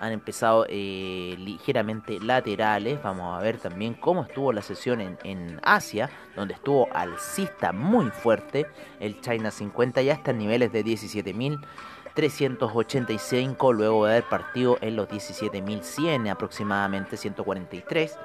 han 0.00 0.12
empezado 0.12 0.64
eh, 0.68 1.34
ligeramente 1.38 2.20
laterales. 2.20 3.02
Vamos 3.02 3.36
a 3.36 3.40
ver 3.42 3.58
también 3.58 3.94
cómo 3.94 4.22
estuvo 4.22 4.52
la 4.52 4.62
sesión 4.62 5.00
en, 5.00 5.58
Asia, 5.62 6.08
donde 6.36 6.54
estuvo 6.54 6.88
alcista 6.92 7.72
muy 7.72 8.10
fuerte. 8.10 8.68
El 9.00 9.20
China 9.20 9.50
50 9.50 10.02
ya 10.02 10.12
está 10.14 10.30
en 10.30 10.38
niveles 10.38 10.70
de 10.72 10.84
17.385, 10.84 13.74
luego 13.74 14.06
de 14.06 14.12
haber 14.12 14.22
partido 14.24 14.78
en 14.80 14.94
los 14.96 15.08
17.100 15.08 16.30
aproximadamente, 16.30 17.16
143. 17.16 18.16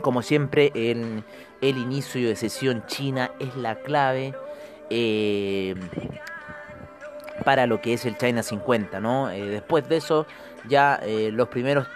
Como 0.00 0.22
siempre, 0.22 0.70
el, 0.74 1.24
el 1.60 1.78
inicio 1.78 2.28
de 2.28 2.36
sesión 2.36 2.84
china 2.86 3.32
es 3.40 3.56
la 3.56 3.80
clave. 3.80 4.32
Eh, 4.90 5.74
para 7.46 7.68
lo 7.68 7.80
que 7.80 7.92
es 7.92 8.04
el 8.04 8.18
China 8.18 8.42
50, 8.42 8.98
¿no? 8.98 9.30
Eh, 9.30 9.46
después 9.46 9.88
de 9.88 9.98
eso, 9.98 10.26
ya 10.68 10.98
eh, 11.00 11.30
los 11.32 11.46
primeros 11.46 11.86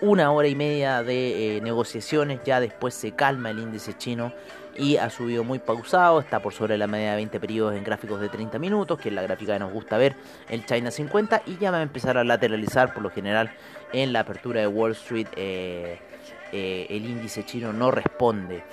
una 0.00 0.32
hora 0.32 0.48
y 0.48 0.56
media 0.56 1.04
de 1.04 1.56
eh, 1.56 1.60
negociaciones, 1.60 2.40
ya 2.44 2.58
después 2.58 2.94
se 2.94 3.12
calma 3.12 3.50
el 3.50 3.60
índice 3.60 3.96
chino 3.96 4.32
y 4.76 4.96
ha 4.96 5.08
subido 5.08 5.44
muy 5.44 5.60
pausado, 5.60 6.18
está 6.18 6.40
por 6.40 6.52
sobre 6.52 6.76
la 6.76 6.88
media 6.88 7.10
de 7.10 7.16
20 7.16 7.38
periodos 7.38 7.76
en 7.76 7.84
gráficos 7.84 8.20
de 8.20 8.28
30 8.28 8.58
minutos, 8.58 8.98
que 8.98 9.08
es 9.08 9.14
la 9.14 9.22
gráfica 9.22 9.52
que 9.52 9.60
nos 9.60 9.72
gusta 9.72 9.96
ver, 9.96 10.16
el 10.48 10.66
China 10.66 10.90
50, 10.90 11.42
y 11.46 11.56
ya 11.56 11.70
va 11.70 11.78
a 11.78 11.82
empezar 11.82 12.18
a 12.18 12.24
lateralizar 12.24 12.92
por 12.92 13.04
lo 13.04 13.10
general 13.10 13.52
en 13.92 14.12
la 14.12 14.20
apertura 14.20 14.60
de 14.60 14.66
Wall 14.66 14.92
Street, 14.92 15.28
el 15.36 17.06
índice 17.06 17.44
chino 17.44 17.72
no 17.72 17.92
responde 17.92 18.64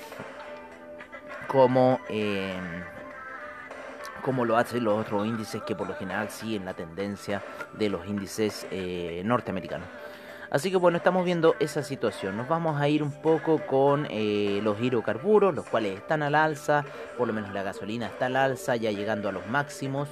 como 1.47 1.99
como 4.25 4.43
lo 4.43 4.57
hacen 4.57 4.83
los 4.83 4.99
otros 4.99 5.27
índices 5.27 5.61
que 5.61 5.75
por 5.75 5.87
lo 5.87 5.93
general 5.93 6.31
siguen 6.31 6.65
la 6.65 6.73
tendencia 6.73 7.43
de 7.73 7.89
los 7.89 8.07
índices 8.07 8.65
eh, 8.71 9.21
norteamericanos. 9.23 9.87
Así 10.49 10.71
que 10.71 10.77
bueno, 10.77 10.97
estamos 10.97 11.25
viendo 11.25 11.55
esa 11.59 11.83
situación. 11.83 12.35
Nos 12.35 12.47
vamos 12.47 12.81
a 12.81 12.89
ir 12.89 13.03
un 13.03 13.11
poco 13.11 13.59
con 13.67 14.07
eh, 14.09 14.61
los 14.63 14.81
hidrocarburos, 14.81 15.53
los 15.53 15.67
cuales 15.67 15.97
están 15.97 16.23
al 16.23 16.33
alza, 16.33 16.83
por 17.19 17.27
lo 17.27 17.33
menos 17.33 17.53
la 17.53 17.61
gasolina 17.61 18.07
está 18.07 18.25
al 18.25 18.35
alza, 18.35 18.75
ya 18.75 18.89
llegando 18.89 19.29
a 19.29 19.31
los 19.31 19.45
máximos 19.45 20.09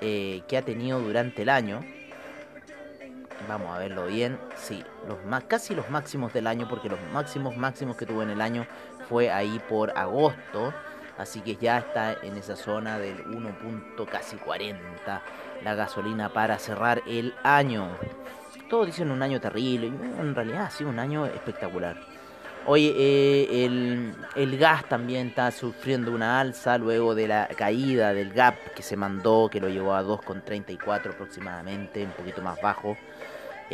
eh, 0.00 0.40
que 0.48 0.56
ha 0.56 0.62
tenido 0.62 0.98
durante 1.00 1.42
el 1.42 1.50
año. 1.50 1.84
Vamos 3.48 3.76
a 3.76 3.78
verlo 3.78 4.06
bien. 4.06 4.38
Sí, 4.56 4.82
los 5.06 5.22
más, 5.26 5.44
casi 5.44 5.74
los 5.74 5.90
máximos 5.90 6.32
del 6.32 6.46
año, 6.46 6.68
porque 6.70 6.88
los 6.88 7.00
máximos 7.12 7.54
máximos 7.58 7.98
que 7.98 8.06
tuvo 8.06 8.22
en 8.22 8.30
el 8.30 8.40
año 8.40 8.66
fue 9.10 9.30
ahí 9.30 9.60
por 9.68 9.90
agosto 9.98 10.72
así 11.18 11.40
que 11.40 11.56
ya 11.56 11.78
está 11.78 12.14
en 12.22 12.36
esa 12.36 12.56
zona 12.56 12.98
del 12.98 13.20
1. 13.26 13.56
casi 14.10 14.36
40 14.36 15.22
la 15.64 15.74
gasolina 15.74 16.28
para 16.32 16.58
cerrar 16.58 17.02
el 17.06 17.34
año. 17.42 17.88
Todos 18.68 18.86
dicen 18.86 19.10
un 19.10 19.22
año 19.22 19.40
terrible, 19.40 19.86
en 19.86 20.34
realidad 20.34 20.64
ha 20.64 20.70
sido 20.70 20.90
un 20.90 20.98
año 20.98 21.26
espectacular. 21.26 21.96
Oye, 22.64 22.94
eh, 22.96 23.64
el, 23.64 24.14
el, 24.36 24.56
gas 24.56 24.88
también 24.88 25.28
está 25.28 25.50
sufriendo 25.50 26.12
una 26.12 26.38
alza 26.38 26.78
luego 26.78 27.12
de 27.12 27.26
la 27.26 27.48
caída 27.48 28.14
del 28.14 28.32
gap 28.32 28.54
que 28.74 28.84
se 28.84 28.96
mandó, 28.96 29.48
que 29.50 29.60
lo 29.60 29.68
llevó 29.68 29.94
a 29.94 30.02
2,34 30.04 31.12
aproximadamente, 31.12 32.04
un 32.04 32.12
poquito 32.12 32.40
más 32.40 32.60
bajo. 32.62 32.96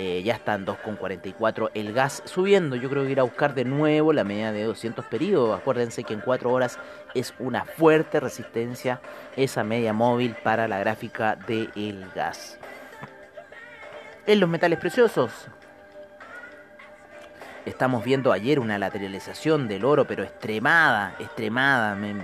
Eh, 0.00 0.22
ya 0.22 0.34
está 0.34 0.54
en 0.54 0.64
2,44 0.64 1.72
el 1.74 1.92
gas 1.92 2.22
subiendo. 2.24 2.76
Yo 2.76 2.88
creo 2.88 3.02
que 3.04 3.10
ir 3.10 3.18
a 3.18 3.24
buscar 3.24 3.52
de 3.52 3.64
nuevo 3.64 4.12
la 4.12 4.22
media 4.22 4.52
de 4.52 4.62
200 4.62 5.04
periodos. 5.06 5.58
Acuérdense 5.58 6.04
que 6.04 6.14
en 6.14 6.20
4 6.20 6.52
horas 6.52 6.78
es 7.16 7.34
una 7.40 7.64
fuerte 7.64 8.20
resistencia 8.20 9.00
esa 9.34 9.64
media 9.64 9.92
móvil 9.92 10.36
para 10.44 10.68
la 10.68 10.78
gráfica 10.78 11.34
del 11.34 12.06
gas. 12.14 12.60
En 14.24 14.38
los 14.38 14.48
metales 14.48 14.78
preciosos. 14.78 15.32
Estamos 17.64 18.04
viendo 18.04 18.30
ayer 18.30 18.60
una 18.60 18.78
lateralización 18.78 19.66
del 19.66 19.84
oro, 19.84 20.06
pero 20.06 20.22
extremada, 20.22 21.16
extremada. 21.18 21.96
Me, 21.96 22.14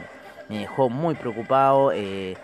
dejó 0.48 0.90
muy 0.90 1.16
preocupado. 1.16 1.90
Eh, 1.90 2.36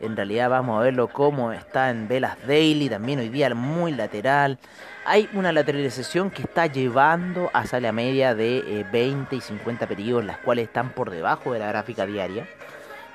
en 0.00 0.16
realidad 0.16 0.50
vamos 0.50 0.80
a 0.80 0.84
verlo 0.84 1.08
como 1.08 1.52
está 1.52 1.90
en 1.90 2.08
velas 2.08 2.36
daily, 2.46 2.88
también 2.88 3.18
hoy 3.18 3.28
día 3.28 3.54
muy 3.54 3.92
lateral. 3.92 4.58
Hay 5.06 5.28
una 5.34 5.52
lateralización 5.52 6.30
que 6.30 6.42
está 6.42 6.66
llevando 6.66 7.50
a 7.52 7.64
la 7.80 7.92
media 7.92 8.34
de 8.34 8.86
20 8.90 9.34
eh, 9.34 9.38
y 9.38 9.40
50 9.40 9.86
periodos, 9.86 10.24
las 10.24 10.38
cuales 10.38 10.68
están 10.68 10.90
por 10.90 11.10
debajo 11.10 11.52
de 11.52 11.58
la 11.58 11.68
gráfica 11.68 12.06
diaria 12.06 12.48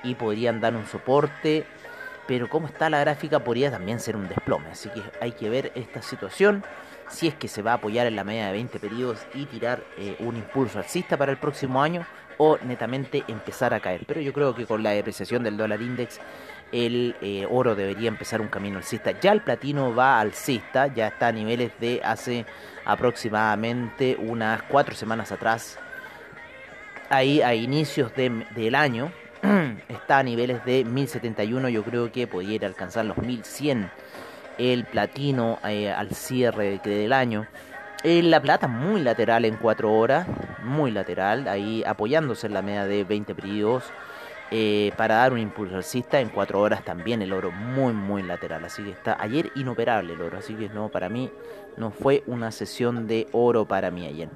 y 0.04 0.16
podrían 0.16 0.62
dar 0.62 0.76
un 0.76 0.86
soporte. 0.86 1.66
Pero 2.28 2.48
como 2.48 2.68
está 2.68 2.92
la 2.92 3.00
gráfica 3.00 3.40
podría 3.40 3.72
también 3.72 4.00
ser 4.00 4.16
un 4.16 4.28
desplome. 4.28 4.70
Así 4.72 4.90
que 4.90 5.02
hay 5.20 5.32
que 5.32 5.50
ver 5.50 5.72
esta 5.74 6.04
situación. 6.04 6.64
Si 7.08 7.28
es 7.28 7.34
que 7.34 7.48
se 7.48 7.64
va 7.64 7.72
a 7.72 7.76
apoyar 7.76 8.06
en 8.06 8.16
la 8.16 8.24
media 8.24 8.46
de 8.48 8.52
20 8.52 8.80
periodos 8.80 9.26
y 9.34 9.48
tirar 9.48 9.82
eh, 9.98 10.16
un 10.20 10.38
impulso 10.38 10.78
alcista 10.78 11.18
para 11.18 11.32
el 11.32 11.40
próximo 11.40 11.82
año 11.82 12.06
o 12.38 12.58
netamente 12.64 13.24
empezar 13.28 13.74
a 13.74 13.80
caer. 13.80 14.04
Pero 14.08 14.22
yo 14.22 14.32
creo 14.32 14.54
que 14.54 14.66
con 14.66 14.84
la 14.84 14.92
depreciación 14.92 15.44
del 15.44 15.58
dólar 15.58 15.82
index 15.82 16.20
el 16.72 17.16
eh, 17.22 17.48
oro 17.50 17.76
debería 17.76 18.08
empezar 18.08 18.42
un 18.42 18.48
camino 18.48 18.78
alcista. 18.78 19.20
Ya 19.20 19.32
el 19.32 19.42
platino 19.42 19.94
va 19.94 20.20
alcista, 20.20 20.88
ya 20.88 21.08
está 21.08 21.28
a 21.28 21.32
niveles 21.32 21.72
de 21.80 22.02
hace 22.04 22.46
aproximadamente 22.86 24.18
unas 24.20 24.64
cuatro 24.64 24.96
semanas 24.96 25.32
atrás. 25.32 25.78
Ahí 27.10 27.42
a 27.42 27.56
inicios 27.56 28.12
del 28.16 28.76
año 28.76 29.12
está 29.90 30.20
a 30.20 30.24
niveles 30.24 30.64
de 30.66 30.84
1071, 30.84 31.70
yo 31.70 31.84
creo 31.84 32.12
que 32.12 32.28
podría 32.28 32.68
alcanzar 32.68 33.06
los 33.06 33.18
1100 33.18 33.90
el 34.60 34.84
platino 34.84 35.58
eh, 35.64 35.90
al 35.90 36.12
cierre 36.12 36.80
del 36.84 37.14
año. 37.14 37.48
La 38.04 38.42
plata 38.42 38.68
muy 38.68 39.02
lateral 39.02 39.46
en 39.46 39.56
4 39.56 39.92
horas, 39.92 40.28
muy 40.64 40.92
lateral, 40.92 41.48
ahí 41.48 41.84
apoyándose 41.86 42.48
en 42.48 42.54
la 42.54 42.62
media 42.62 42.86
de 42.86 43.04
20 43.04 43.36
periodos. 43.36 43.86
Eh, 44.52 44.92
para 44.98 45.16
dar 45.16 45.32
un 45.32 45.38
impulso 45.38 45.76
alcista 45.76 46.20
en 46.20 46.30
4 46.30 46.60
horas 46.60 46.84
también 46.84 47.22
el 47.22 47.34
oro 47.34 47.52
muy 47.52 47.94
muy 47.94 48.24
lateral 48.24 48.66
así 48.66 48.82
que 48.82 48.90
está 48.90 49.16
ayer 49.20 49.52
inoperable 49.54 50.14
el 50.14 50.22
oro 50.22 50.40
así 50.40 50.56
que 50.56 50.70
no 50.70 50.90
para 50.90 51.08
mí 51.08 51.30
no 51.78 51.92
fue 51.92 52.24
una 52.26 52.52
sesión 52.52 53.06
de 53.06 53.28
oro 53.32 53.68
para 53.68 53.92
mí 53.92 54.08
ayer 54.08 54.30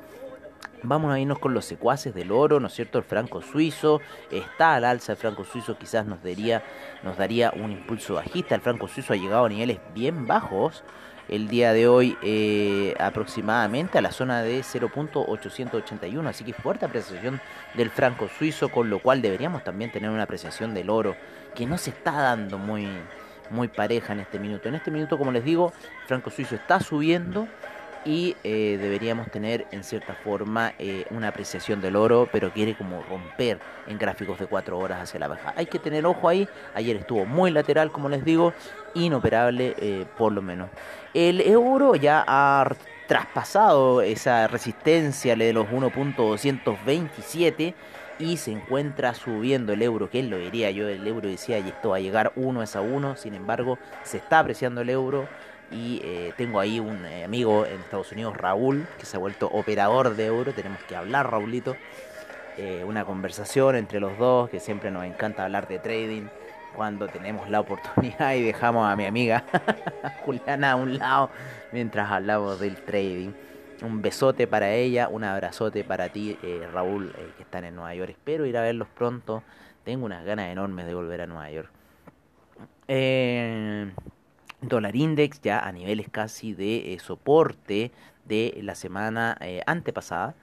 Vamos 0.85 1.13
a 1.13 1.19
irnos 1.19 1.39
con 1.39 1.53
los 1.53 1.63
secuaces 1.63 2.13
del 2.13 2.29
oro, 2.29 2.59
¿no 2.59 2.67
es 2.67 2.73
cierto? 2.73 2.97
El 2.97 3.05
franco 3.05 3.41
suizo 3.41 4.01
está 4.29 4.75
al 4.75 4.83
alza, 4.83 5.13
el 5.13 5.17
franco 5.17 5.45
suizo 5.45 5.77
quizás 5.77 6.05
nos 6.05 6.21
daría, 6.21 6.61
nos 7.03 7.15
daría 7.15 7.53
un 7.55 7.71
impulso 7.71 8.15
bajista. 8.15 8.53
El 8.53 8.59
franco 8.59 8.89
suizo 8.89 9.13
ha 9.13 9.15
llegado 9.15 9.45
a 9.45 9.49
niveles 9.49 9.79
bien 9.93 10.27
bajos, 10.27 10.83
el 11.29 11.47
día 11.47 11.73
de 11.73 11.87
hoy 11.87 12.17
eh, 12.21 12.93
aproximadamente 12.99 13.97
a 13.97 14.01
la 14.01 14.11
zona 14.11 14.41
de 14.41 14.59
0.881, 14.61 16.27
así 16.27 16.43
que 16.43 16.53
fuerte 16.53 16.85
apreciación 16.85 17.39
del 17.75 17.89
franco 17.89 18.27
suizo, 18.27 18.69
con 18.69 18.89
lo 18.89 18.99
cual 18.99 19.21
deberíamos 19.21 19.63
también 19.63 19.91
tener 19.91 20.09
una 20.09 20.23
apreciación 20.23 20.73
del 20.73 20.89
oro 20.89 21.15
que 21.55 21.65
no 21.65 21.77
se 21.77 21.91
está 21.91 22.11
dando 22.11 22.57
muy, 22.57 22.87
muy 23.49 23.67
pareja 23.67 24.13
en 24.13 24.21
este 24.21 24.39
minuto. 24.39 24.67
En 24.67 24.75
este 24.75 24.91
minuto, 24.91 25.17
como 25.17 25.31
les 25.31 25.43
digo, 25.43 25.71
franco 26.07 26.29
suizo 26.29 26.55
está 26.55 26.79
subiendo 26.79 27.47
y 28.05 28.35
eh, 28.43 28.77
deberíamos 28.81 29.29
tener 29.31 29.65
en 29.71 29.83
cierta 29.83 30.13
forma 30.13 30.73
eh, 30.79 31.05
una 31.09 31.29
apreciación 31.29 31.81
del 31.81 31.95
oro, 31.95 32.27
pero 32.31 32.51
quiere 32.51 32.75
como 32.75 33.01
romper 33.03 33.59
en 33.87 33.97
gráficos 33.97 34.39
de 34.39 34.47
4 34.47 34.77
horas 34.77 35.01
hacia 35.01 35.19
la 35.19 35.27
baja. 35.27 35.53
Hay 35.55 35.65
que 35.65 35.79
tener 35.79 36.05
ojo 36.05 36.29
ahí, 36.29 36.47
ayer 36.73 36.97
estuvo 36.97 37.25
muy 37.25 37.51
lateral, 37.51 37.91
como 37.91 38.09
les 38.09 38.25
digo, 38.25 38.53
inoperable 38.93 39.75
eh, 39.77 40.05
por 40.17 40.31
lo 40.31 40.41
menos. 40.41 40.69
El 41.13 41.41
euro 41.41 41.95
ya 41.95 42.23
ha 42.27 42.67
traspasado 43.07 44.01
esa 44.01 44.47
resistencia 44.47 45.35
de 45.35 45.53
los 45.53 45.67
1.227 45.67 47.73
y 48.19 48.37
se 48.37 48.51
encuentra 48.51 49.13
subiendo 49.13 49.73
el 49.73 49.81
euro, 49.81 50.09
que 50.09 50.23
lo 50.23 50.37
diría 50.37 50.71
yo, 50.71 50.87
el 50.87 51.05
euro 51.05 51.27
decía 51.27 51.59
y 51.59 51.69
esto 51.69 51.89
va 51.89 51.97
a 51.97 51.99
llegar 51.99 52.31
1 52.35 52.61
a 52.61 52.81
1, 52.81 53.15
sin 53.17 53.33
embargo 53.33 53.77
se 54.03 54.17
está 54.17 54.39
apreciando 54.39 54.81
el 54.81 54.89
euro, 54.89 55.27
y 55.73 56.01
eh, 56.03 56.33
tengo 56.37 56.59
ahí 56.59 56.79
un 56.79 57.05
eh, 57.05 57.23
amigo 57.23 57.65
en 57.65 57.79
Estados 57.79 58.11
Unidos, 58.11 58.37
Raúl, 58.37 58.87
que 58.97 59.05
se 59.05 59.17
ha 59.17 59.19
vuelto 59.19 59.47
operador 59.47 60.15
de 60.15 60.25
euro. 60.25 60.53
Tenemos 60.53 60.81
que 60.83 60.95
hablar, 60.95 61.29
Raulito. 61.29 61.75
Eh, 62.57 62.83
una 62.85 63.03
conversación 63.03 63.75
entre 63.75 63.99
los 63.99 64.17
dos, 64.17 64.49
que 64.49 64.59
siempre 64.59 64.91
nos 64.91 65.05
encanta 65.05 65.43
hablar 65.43 65.67
de 65.67 65.79
trading. 65.79 66.27
cuando 66.75 67.07
tenemos 67.07 67.49
la 67.49 67.59
oportunidad 67.59 68.33
y 68.33 68.41
dejamos 68.43 68.87
a 68.87 68.95
mi 68.95 69.05
amiga 69.05 69.43
Juliana 70.25 70.71
a 70.71 70.75
un 70.75 70.97
lado 70.97 71.29
mientras 71.71 72.11
hablamos 72.11 72.59
del 72.59 72.77
trading. 72.77 73.31
Un 73.81 74.01
besote 74.01 74.47
para 74.47 74.71
ella, 74.71 75.07
un 75.09 75.23
abrazote 75.23 75.83
para 75.83 76.09
ti, 76.09 76.37
Raúl, 76.71 77.13
que 77.35 77.43
están 77.43 77.65
en 77.65 77.75
Nueva 77.75 77.93
York. 77.93 78.11
Espero 78.11 78.45
ir 78.45 78.57
a 78.57 78.61
verlos 78.61 78.87
pronto. 78.87 79.43
Tengo 79.83 80.05
unas 80.05 80.23
ganas 80.23 80.51
enormes 80.51 80.85
de 80.85 80.93
volver 80.93 81.21
a 81.21 81.27
Nueva 81.27 81.51
York. 81.51 81.69
Eh, 82.87 83.91
dólar 84.67 84.95
index 84.95 85.41
ya 85.41 85.59
a 85.59 85.71
niveles 85.71 86.07
casi 86.09 86.53
de 86.53 86.97
soporte 87.01 87.91
de 88.25 88.57
la 88.61 88.75
semana 88.75 89.37
antepasada. 89.65 90.35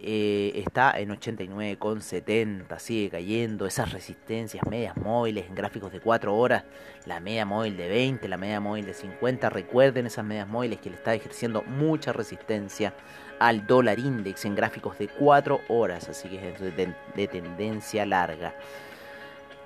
Eh, 0.00 0.52
está 0.54 0.92
en 0.96 1.10
89,70, 1.10 2.78
sigue 2.78 3.10
cayendo, 3.10 3.66
esas 3.66 3.90
resistencias 3.90 4.64
medias 4.64 4.96
móviles 4.96 5.46
en 5.48 5.56
gráficos 5.56 5.90
de 5.90 5.98
4 5.98 6.36
horas, 6.36 6.62
la 7.04 7.18
media 7.18 7.44
móvil 7.44 7.76
de 7.76 7.88
20, 7.88 8.28
la 8.28 8.36
media 8.36 8.60
móvil 8.60 8.86
de 8.86 8.94
50, 8.94 9.50
recuerden 9.50 10.06
esas 10.06 10.24
medias 10.24 10.46
móviles 10.46 10.78
que 10.78 10.90
le 10.90 10.94
está 10.94 11.14
ejerciendo 11.14 11.62
mucha 11.62 12.12
resistencia 12.12 12.94
al 13.40 13.66
dólar 13.66 13.98
index 13.98 14.44
en 14.44 14.54
gráficos 14.54 14.96
de 14.98 15.08
4 15.08 15.62
horas, 15.66 16.08
así 16.08 16.28
que 16.28 16.48
es 16.48 16.60
de 16.60 17.26
tendencia 17.26 18.06
larga. 18.06 18.54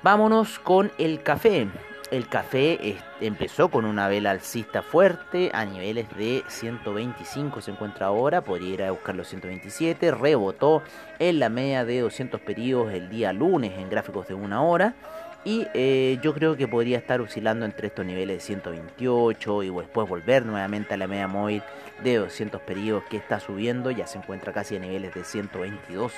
Vámonos 0.03 0.59
con 0.59 0.91
el 0.97 1.23
café 1.23 1.69
el 2.13 2.29
café 2.29 2.99
empezó 3.23 3.71
con 3.71 3.87
una 3.87 4.07
vela 4.07 4.33
alcista 4.33 4.83
fuerte 4.83 5.51
a 5.55 5.65
niveles 5.65 6.15
de 6.15 6.45
125 6.47 7.63
se 7.63 7.71
encuentra 7.71 8.07
ahora, 8.07 8.43
podría 8.43 8.75
ir 8.75 8.83
a 8.83 8.91
buscar 8.91 9.15
los 9.15 9.29
127, 9.29 10.11
rebotó 10.11 10.83
en 11.19 11.39
la 11.39 11.49
media 11.49 11.87
de 11.87 12.01
200 12.01 12.39
periodos 12.43 12.93
el 12.93 13.09
día 13.09 13.33
lunes 13.33 13.79
en 13.79 13.89
gráficos 13.89 14.29
de 14.29 14.35
una 14.35 14.63
hora 14.63 14.95
y 15.43 15.67
eh, 15.73 16.19
yo 16.23 16.35
creo 16.35 16.55
que 16.55 16.69
podría 16.69 16.99
estar 16.99 17.23
oscilando 17.23 17.65
entre 17.65 17.87
estos 17.87 18.05
niveles 18.05 18.37
de 18.37 18.41
128 18.43 19.63
y 19.63 19.71
después 19.71 20.07
volver 20.07 20.45
nuevamente 20.45 20.93
a 20.93 20.99
la 20.99 21.07
media 21.07 21.29
móvil 21.29 21.63
de 22.05 22.17
200 22.17 22.61
periodos 22.61 23.05
que 23.05 23.17
está 23.17 23.41
subiendo, 23.41 23.91
ya 23.91 24.07
se 24.07 24.19
encuentra 24.19 24.53
casi 24.53 24.77
a 24.77 24.81
niveles 24.81 25.15
de 25.15 25.25
122 25.25 26.13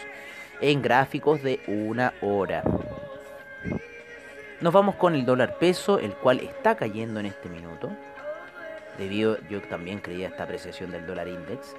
en 0.60 0.82
gráficos 0.82 1.40
de 1.40 1.60
una 1.68 2.14
hora. 2.20 2.64
Nos 4.64 4.72
vamos 4.72 4.94
con 4.94 5.14
el 5.14 5.26
dólar 5.26 5.58
peso, 5.58 5.98
el 5.98 6.14
cual 6.14 6.40
está 6.40 6.74
cayendo 6.74 7.20
en 7.20 7.26
este 7.26 7.50
minuto. 7.50 7.90
Debido, 8.96 9.36
yo 9.50 9.60
también 9.60 9.98
creía 9.98 10.28
esta 10.28 10.44
apreciación 10.44 10.90
del 10.90 11.06
dólar 11.06 11.28
index. 11.28 11.76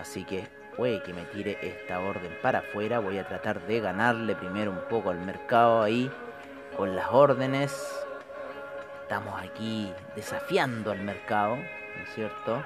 Así 0.00 0.24
que 0.24 0.46
puede 0.78 1.02
que 1.02 1.12
me 1.12 1.24
tire 1.24 1.58
esta 1.60 2.00
orden 2.00 2.32
para 2.40 2.60
afuera. 2.60 3.00
Voy 3.00 3.18
a 3.18 3.28
tratar 3.28 3.60
de 3.66 3.80
ganarle 3.80 4.34
primero 4.34 4.70
un 4.70 4.80
poco 4.88 5.10
al 5.10 5.20
mercado 5.20 5.82
ahí 5.82 6.10
con 6.74 6.96
las 6.96 7.08
órdenes. 7.12 7.76
Estamos 9.02 9.34
aquí 9.38 9.92
desafiando 10.14 10.92
al 10.92 11.02
mercado, 11.02 11.56
¿no 11.56 12.02
es 12.02 12.14
cierto? 12.14 12.62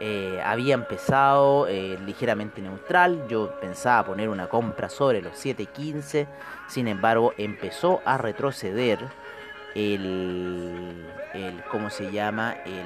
Eh, 0.00 0.40
había 0.44 0.74
empezado 0.74 1.66
eh, 1.66 1.98
ligeramente 2.04 2.60
neutral. 2.62 3.26
Yo 3.28 3.58
pensaba 3.60 4.06
poner 4.06 4.28
una 4.28 4.48
compra 4.48 4.88
sobre 4.88 5.20
los 5.20 5.32
7.15. 5.44 6.26
Sin 6.68 6.86
embargo, 6.86 7.32
empezó 7.36 8.00
a 8.04 8.16
retroceder 8.16 9.00
el, 9.74 11.06
el 11.34 11.64
¿cómo 11.70 11.90
se 11.90 12.12
llama? 12.12 12.56
El, 12.64 12.84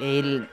el, 0.00 0.48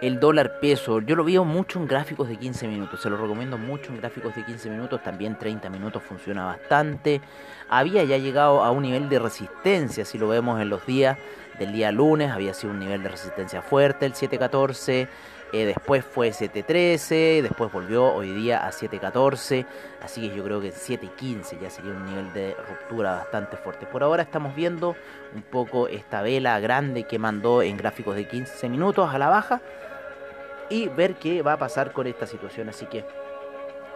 el 0.00 0.20
dólar 0.20 0.60
peso. 0.60 1.00
Yo 1.00 1.16
lo 1.16 1.24
veo 1.24 1.44
mucho 1.44 1.78
en 1.78 1.86
gráficos 1.86 2.28
de 2.28 2.36
15 2.36 2.68
minutos. 2.68 3.00
Se 3.00 3.10
lo 3.10 3.16
recomiendo 3.16 3.58
mucho 3.58 3.92
en 3.92 3.98
gráficos 3.98 4.34
de 4.34 4.44
15 4.44 4.70
minutos. 4.70 5.02
También 5.02 5.38
30 5.38 5.70
minutos 5.70 6.02
funciona 6.02 6.44
bastante. 6.44 7.20
Había 7.68 8.04
ya 8.04 8.18
llegado 8.18 8.62
a 8.62 8.70
un 8.70 8.82
nivel 8.82 9.08
de 9.08 9.18
resistencia, 9.18 10.04
si 10.04 10.18
lo 10.18 10.28
vemos 10.28 10.60
en 10.60 10.68
los 10.68 10.84
días 10.86 11.18
del 11.58 11.72
día 11.72 11.92
lunes, 11.92 12.30
había 12.30 12.52
sido 12.54 12.72
un 12.72 12.80
nivel 12.80 13.02
de 13.02 13.08
resistencia 13.08 13.62
fuerte, 13.62 14.06
el 14.06 14.14
714, 14.14 15.08
eh, 15.54 15.66
después 15.66 16.04
fue 16.04 16.32
713, 16.32 17.42
después 17.42 17.70
volvió 17.70 18.12
hoy 18.12 18.32
día 18.32 18.66
a 18.66 18.72
714, 18.72 19.64
así 20.02 20.20
que 20.28 20.34
yo 20.34 20.42
creo 20.42 20.60
que 20.60 20.72
715 20.72 21.58
ya 21.62 21.70
sería 21.70 21.92
un 21.92 22.04
nivel 22.04 22.32
de 22.32 22.56
ruptura 22.68 23.12
bastante 23.12 23.56
fuerte. 23.56 23.86
Por 23.86 24.02
ahora 24.02 24.24
estamos 24.24 24.56
viendo 24.56 24.96
un 25.32 25.42
poco 25.42 25.86
esta 25.86 26.22
vela 26.22 26.58
grande 26.58 27.04
que 27.04 27.20
mandó 27.20 27.62
en 27.62 27.76
gráficos 27.76 28.16
de 28.16 28.26
15 28.26 28.68
minutos 28.68 29.14
a 29.14 29.16
la 29.16 29.28
baja 29.28 29.62
y 30.70 30.88
ver 30.88 31.14
qué 31.14 31.42
va 31.42 31.52
a 31.52 31.58
pasar 31.58 31.92
con 31.92 32.08
esta 32.08 32.26
situación, 32.26 32.68
así 32.68 32.86
que 32.86 33.04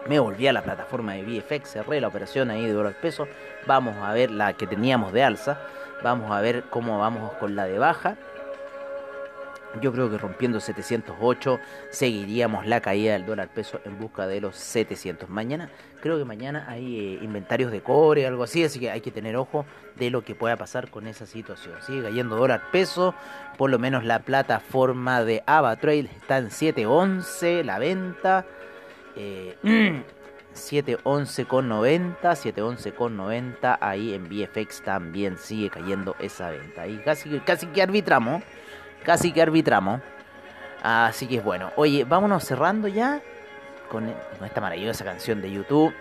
me 0.07 0.21
volví 0.21 0.47
a 0.47 0.53
la 0.53 0.63
plataforma 0.63 1.15
de 1.15 1.23
VFX, 1.25 1.71
cerré 1.71 2.01
la 2.01 2.07
operación 2.07 2.53
ahí 2.53 2.67
de 2.67 2.77
oro 2.77 2.87
al 2.87 2.95
peso. 2.95 3.27
Vamos 3.67 3.97
a 3.97 4.13
ver 4.13 4.31
la 4.31 4.53
que 4.53 4.69
teníamos 4.69 5.13
de 5.13 5.25
alza. 5.25 5.59
Vamos 6.05 6.31
a 6.31 6.41
ver 6.41 6.63
cómo 6.71 7.01
vamos 7.01 7.33
con 7.35 7.57
la 7.57 7.65
de 7.65 7.81
baja. 7.81 8.17
Yo 9.83 9.93
creo 9.93 10.11
que 10.11 10.19
rompiendo 10.19 10.61
708 10.61 11.61
seguiríamos 11.91 12.67
la 12.67 12.81
caída 12.81 13.13
del 13.13 13.27
dólar 13.27 13.49
peso 13.49 13.81
en 13.85 13.99
busca 13.99 14.27
de 14.27 14.41
los 14.41 14.57
700. 14.57 15.29
Mañana, 15.29 15.71
creo 16.01 16.19
que 16.19 16.25
mañana 16.25 16.65
hay 16.69 16.99
eh, 16.99 17.19
inventarios 17.23 17.71
de 17.71 17.83
cobre, 17.83 18.27
algo 18.27 18.45
así, 18.45 18.65
así 18.65 18.81
que 18.81 18.91
hay 18.91 19.01
que 19.01 19.11
tener 19.11 19.37
ojo 19.37 19.67
de 19.97 20.11
lo 20.11 20.25
que 20.25 20.35
pueda 20.35 20.57
pasar 20.57 20.91
con 20.91 21.07
esa 21.07 21.27
situación. 21.27 21.75
Sigue 21.83 22.03
cayendo 22.03 22.37
dólar 22.37 22.71
peso, 22.73 23.15
por 23.57 23.71
lo 23.71 23.79
menos 23.79 24.05
la 24.05 24.21
plataforma 24.21 25.23
de 25.23 25.43
AvaTrade 25.47 26.11
está 26.17 26.39
en 26.39 26.51
711, 26.51 27.65
la 27.65 27.79
venta. 27.79 28.47
Eh, 29.17 29.57
711,90, 30.59 32.19
711,90, 32.21 33.79
ahí 33.81 34.15
en 34.15 34.29
VFX 34.29 34.83
también 34.83 35.39
sigue 35.39 35.71
cayendo 35.71 36.17
esa 36.19 36.51
venta. 36.51 36.83
Ahí 36.83 37.01
casi, 37.05 37.39
casi 37.41 37.67
que 37.69 37.83
arbitramos, 37.83 38.43
casi 39.05 39.33
que 39.33 39.43
arbitramos. 39.43 40.01
Así 40.83 41.27
que 41.27 41.37
es 41.39 41.45
bueno. 41.45 41.73
Oye, 41.77 42.05
vámonos 42.05 42.45
cerrando 42.45 42.89
ya 42.89 43.21
con, 43.89 44.15
esta 44.45 44.61
maravillosa 44.61 45.05
canción 45.05 45.41
de 45.41 45.51
YouTube, 45.51 45.95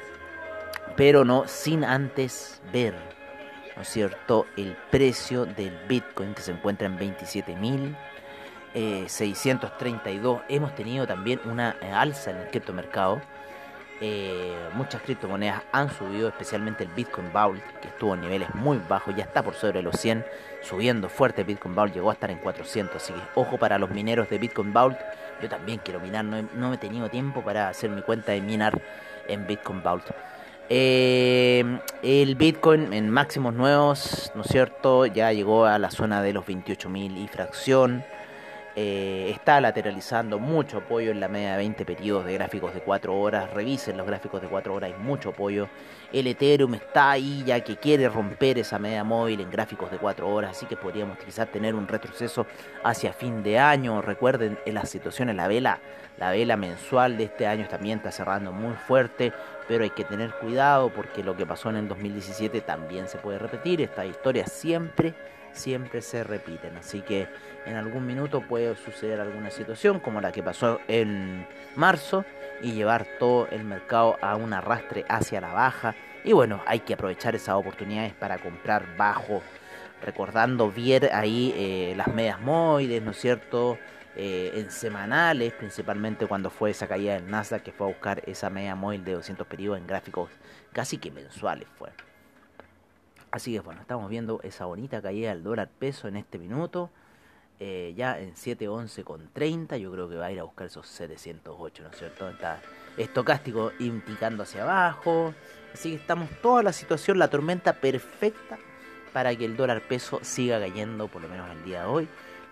pero 0.95 1.25
no 1.25 1.47
sin 1.47 1.83
antes 1.83 2.61
ver, 2.71 2.93
¿no 3.75 3.81
es 3.81 3.87
cierto?, 3.87 4.45
el 4.55 4.77
precio 4.91 5.45
del 5.45 5.75
Bitcoin 5.87 6.33
que 6.35 6.41
se 6.41 6.51
encuentra 6.51 6.87
en 6.87 6.97
27.632. 6.99 7.95
Eh, 8.75 10.43
Hemos 10.49 10.75
tenido 10.75 11.07
también 11.07 11.39
una 11.45 11.75
alza 11.93 12.31
en 12.31 12.37
el 12.37 12.47
criptomercado 12.49 13.21
eh, 13.99 14.55
muchas 14.73 15.01
criptomonedas 15.01 15.63
han 15.71 15.89
subido, 15.89 16.27
especialmente 16.27 16.83
el 16.83 16.89
Bitcoin 16.91 17.31
Vault, 17.33 17.63
que 17.81 17.87
estuvo 17.87 18.13
en 18.13 18.21
niveles 18.21 18.53
muy 18.53 18.79
bajos, 18.87 19.15
ya 19.15 19.23
está 19.23 19.43
por 19.43 19.55
sobre 19.55 19.81
los 19.81 19.99
100, 19.99 20.25
subiendo 20.61 21.09
fuerte. 21.09 21.43
Bitcoin 21.43 21.73
Vault 21.73 21.93
llegó 21.93 22.11
a 22.11 22.13
estar 22.13 22.29
en 22.29 22.37
400, 22.37 22.95
así 22.95 23.13
que 23.13 23.21
ojo 23.35 23.57
para 23.57 23.79
los 23.79 23.89
mineros 23.89 24.29
de 24.29 24.37
Bitcoin 24.37 24.71
Vault. 24.71 24.99
Yo 25.41 25.49
también 25.49 25.79
quiero 25.83 25.99
minar, 25.99 26.25
no 26.25 26.71
he, 26.71 26.75
he 26.75 26.77
tenido 26.77 27.09
tiempo 27.09 27.41
para 27.41 27.69
hacer 27.69 27.89
mi 27.89 28.01
cuenta 28.01 28.33
de 28.33 28.41
minar 28.41 28.79
en 29.27 29.47
Bitcoin 29.47 29.81
Vault. 29.81 30.05
Eh, 30.69 31.79
el 32.03 32.35
Bitcoin 32.35 32.91
en 32.91 33.09
máximos 33.09 33.53
nuevos, 33.53 34.31
¿no 34.35 34.41
es 34.41 34.47
cierto? 34.47 35.05
Ya 35.05 35.31
llegó 35.31 35.65
a 35.65 35.79
la 35.79 35.91
zona 35.91 36.21
de 36.21 36.33
los 36.33 36.45
28.000 36.45 37.17
y 37.17 37.27
fracción. 37.27 38.03
Eh, 38.79 39.31
está 39.31 39.59
lateralizando 39.59 40.37
mucho 40.37 40.77
apoyo 40.77 41.09
en 41.09 41.19
la 41.19 41.27
media 41.27 41.53
de 41.53 41.57
20 41.57 41.83
periodos 41.83 42.25
de 42.25 42.33
gráficos 42.35 42.75
de 42.75 42.79
4 42.81 43.19
horas. 43.19 43.51
Revisen 43.51 43.97
los 43.97 44.05
gráficos 44.05 44.39
de 44.39 44.47
4 44.47 44.71
horas, 44.71 44.91
hay 44.91 44.99
mucho 44.99 45.29
apoyo. 45.29 45.67
El 46.13 46.27
Ethereum 46.27 46.75
está 46.75 47.09
ahí 47.09 47.43
ya 47.43 47.59
que 47.61 47.77
quiere 47.77 48.07
romper 48.07 48.59
esa 48.59 48.77
media 48.77 49.03
móvil 49.03 49.41
en 49.41 49.49
gráficos 49.49 49.89
de 49.89 49.97
4 49.97 50.29
horas, 50.29 50.51
así 50.51 50.67
que 50.67 50.77
podríamos 50.77 51.17
quizás 51.17 51.51
tener 51.51 51.73
un 51.73 51.87
retroceso 51.87 52.45
hacia 52.83 53.13
fin 53.13 53.41
de 53.41 53.57
año. 53.57 53.99
Recuerden 54.03 54.59
en 54.63 54.75
las 54.75 54.89
situaciones, 54.89 55.35
la 55.35 55.47
vela, 55.47 55.79
la 56.19 56.29
vela 56.29 56.55
mensual 56.55 57.17
de 57.17 57.23
este 57.23 57.47
año 57.47 57.67
también 57.67 57.97
está 57.97 58.11
cerrando 58.11 58.51
muy 58.51 58.75
fuerte, 58.75 59.33
pero 59.67 59.85
hay 59.85 59.89
que 59.89 60.03
tener 60.03 60.35
cuidado 60.35 60.91
porque 60.93 61.23
lo 61.23 61.35
que 61.35 61.47
pasó 61.47 61.71
en 61.71 61.77
el 61.77 61.87
2017 61.87 62.61
también 62.61 63.07
se 63.07 63.17
puede 63.17 63.39
repetir. 63.39 63.81
Esta 63.81 64.05
historia 64.05 64.45
siempre 64.45 65.15
siempre 65.57 66.01
se 66.01 66.23
repiten. 66.23 66.77
Así 66.77 67.01
que 67.01 67.27
en 67.65 67.75
algún 67.75 68.05
minuto 68.05 68.41
puede 68.41 68.75
suceder 68.75 69.19
alguna 69.19 69.51
situación 69.51 69.99
como 69.99 70.21
la 70.21 70.31
que 70.31 70.41
pasó 70.41 70.79
en 70.87 71.45
marzo 71.75 72.23
y 72.61 72.71
llevar 72.71 73.05
todo 73.19 73.47
el 73.51 73.63
mercado 73.63 74.17
a 74.21 74.35
un 74.35 74.53
arrastre 74.53 75.05
hacia 75.09 75.41
la 75.41 75.53
baja. 75.53 75.95
Y 76.23 76.33
bueno, 76.33 76.61
hay 76.65 76.79
que 76.79 76.93
aprovechar 76.93 77.35
esas 77.35 77.55
oportunidades 77.55 78.13
para 78.13 78.37
comprar 78.37 78.95
bajo. 78.97 79.41
Recordando 80.03 80.71
ver 80.71 81.13
ahí 81.13 81.53
eh, 81.57 81.93
las 81.97 82.07
medias 82.07 82.39
móviles, 82.39 83.01
¿no 83.01 83.11
es 83.11 83.17
cierto? 83.17 83.77
Eh, 84.15 84.51
en 84.55 84.71
semanales, 84.71 85.53
principalmente 85.53 86.25
cuando 86.25 86.49
fue 86.49 86.71
esa 86.71 86.87
caída 86.87 87.13
del 87.13 87.29
NASA 87.29 87.59
que 87.59 87.71
fue 87.71 87.85
a 87.85 87.89
buscar 87.89 88.23
esa 88.25 88.49
media 88.49 88.73
móvil 88.73 89.03
de 89.03 89.13
200 89.13 89.45
periodos 89.45 89.79
en 89.79 89.85
gráficos 89.85 90.31
casi 90.73 90.97
que 90.97 91.11
mensuales 91.11 91.67
fue. 91.77 91.89
Así 93.37 93.53
que 93.53 93.59
bueno, 93.59 93.81
estamos 93.81 94.09
viendo 94.09 94.39
esa 94.41 94.65
bonita 94.65 94.99
caída 94.99 95.29
del 95.29 95.43
dólar 95.43 95.69
peso 95.69 96.07
en 96.07 96.15
este 96.15 96.39
minuto. 96.39 96.89
Eh, 97.59 97.93
ya 97.95 98.19
en 98.19 98.33
7.11 98.33 99.03
con 99.03 99.29
30, 99.31 99.77
yo 99.77 99.91
creo 99.91 100.09
que 100.09 100.15
va 100.15 100.25
a 100.25 100.31
ir 100.31 100.39
a 100.39 100.43
buscar 100.43 100.65
esos 100.65 100.87
708, 100.87 101.83
¿no 101.83 101.89
es 101.91 101.97
cierto? 101.99 102.29
Está 102.29 102.59
estocástico 102.97 103.71
indicando 103.77 104.41
hacia 104.41 104.63
abajo. 104.63 105.35
Así 105.71 105.91
que 105.91 105.97
estamos 105.97 106.31
toda 106.41 106.63
la 106.63 106.73
situación, 106.73 107.19
la 107.19 107.27
tormenta 107.27 107.73
perfecta 107.73 108.57
para 109.13 109.35
que 109.35 109.45
el 109.45 109.55
dólar 109.55 109.81
peso 109.81 110.19
siga 110.23 110.59
cayendo, 110.59 111.07
por 111.07 111.21
lo 111.21 111.29
menos 111.29 111.47
el 111.51 111.63
día 111.63 111.81
de 111.81 111.87
hoy. 111.87 112.07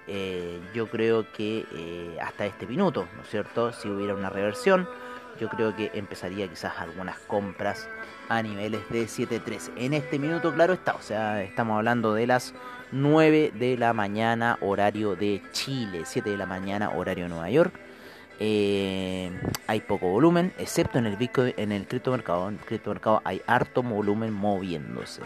Eh, 0.06 0.62
yo 0.76 0.88
creo 0.88 1.26
que 1.34 1.66
eh, 1.74 2.20
hasta 2.22 2.46
este 2.46 2.68
minuto, 2.68 3.08
¿no 3.16 3.24
es 3.24 3.30
cierto? 3.30 3.74
Si 3.74 3.90
hubiera 3.90 4.14
una 4.14 4.30
reversión, 4.30 4.88
yo 5.40 5.50
creo 5.50 5.76
que 5.76 5.92
empezaría 5.94 6.48
quizás 6.48 6.74
algunas 6.78 7.20
compras 7.20 7.88
a 8.30 8.42
niveles 8.42 8.82
de 8.90 9.06
7.3. 9.06 9.72
En 9.78 9.94
este 9.94 10.20
minuto, 10.20 10.54
claro 10.54 10.74
está, 10.74 10.96
o 10.96 11.02
sea, 11.02 11.44
estamos 11.44 11.78
hablando 11.78 12.14
de 12.14 12.28
las 12.28 12.54
9 12.92 13.52
de 13.54 13.78
la 13.78 13.94
mañana, 13.94 14.58
horario 14.62 15.16
de 15.16 15.42
Chile, 15.52 16.04
7 16.06 16.30
de 16.30 16.38
la 16.38 16.46
mañana, 16.46 16.90
horario 16.92 17.26
de 17.26 17.30
Nueva 17.30 17.50
York. 17.50 17.74
Eh, 18.40 19.32
hay 19.68 19.80
poco 19.82 20.10
volumen, 20.10 20.54
excepto 20.58 21.00
en 21.00 21.06
el 21.06 21.16
Bitcoin, 21.16 21.54
en 21.58 21.72
el 21.72 21.88
criptomercado. 21.88 22.50
En 22.50 22.56
el 22.56 22.62
criptomercado 22.62 23.22
hay 23.24 23.42
harto 23.48 23.82
volumen 23.82 24.34
moviéndose. 24.34 25.22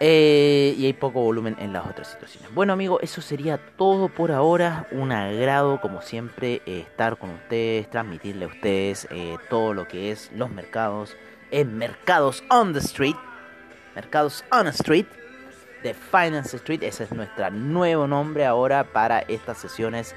Eh, 0.00 0.74
y 0.76 0.86
hay 0.86 0.92
poco 0.92 1.20
volumen 1.20 1.56
en 1.58 1.72
las 1.72 1.86
otras 1.86 2.10
situaciones. 2.10 2.52
Bueno 2.54 2.72
amigos, 2.72 3.00
eso 3.02 3.20
sería 3.20 3.58
todo 3.76 4.08
por 4.08 4.32
ahora. 4.32 4.86
Un 4.90 5.12
agrado 5.12 5.80
como 5.80 6.02
siempre 6.02 6.62
eh, 6.66 6.80
estar 6.80 7.16
con 7.16 7.30
ustedes, 7.30 7.88
transmitirle 7.90 8.46
a 8.46 8.48
ustedes 8.48 9.08
todo 9.48 9.72
lo 9.72 9.86
que 9.86 10.10
es 10.10 10.30
los 10.34 10.50
mercados 10.50 11.16
en 11.50 11.78
Mercados 11.78 12.42
on 12.50 12.72
the 12.72 12.80
Street. 12.80 13.16
Mercados 13.94 14.44
on 14.50 14.64
the 14.64 14.70
Street 14.70 15.06
de 15.84 15.94
Finance 15.94 16.56
Street. 16.56 16.82
Ese 16.82 17.04
es 17.04 17.12
nuestro 17.12 17.48
nuevo 17.50 18.08
nombre 18.08 18.44
ahora 18.44 18.84
para 18.84 19.20
estas 19.20 19.58
sesiones 19.58 20.16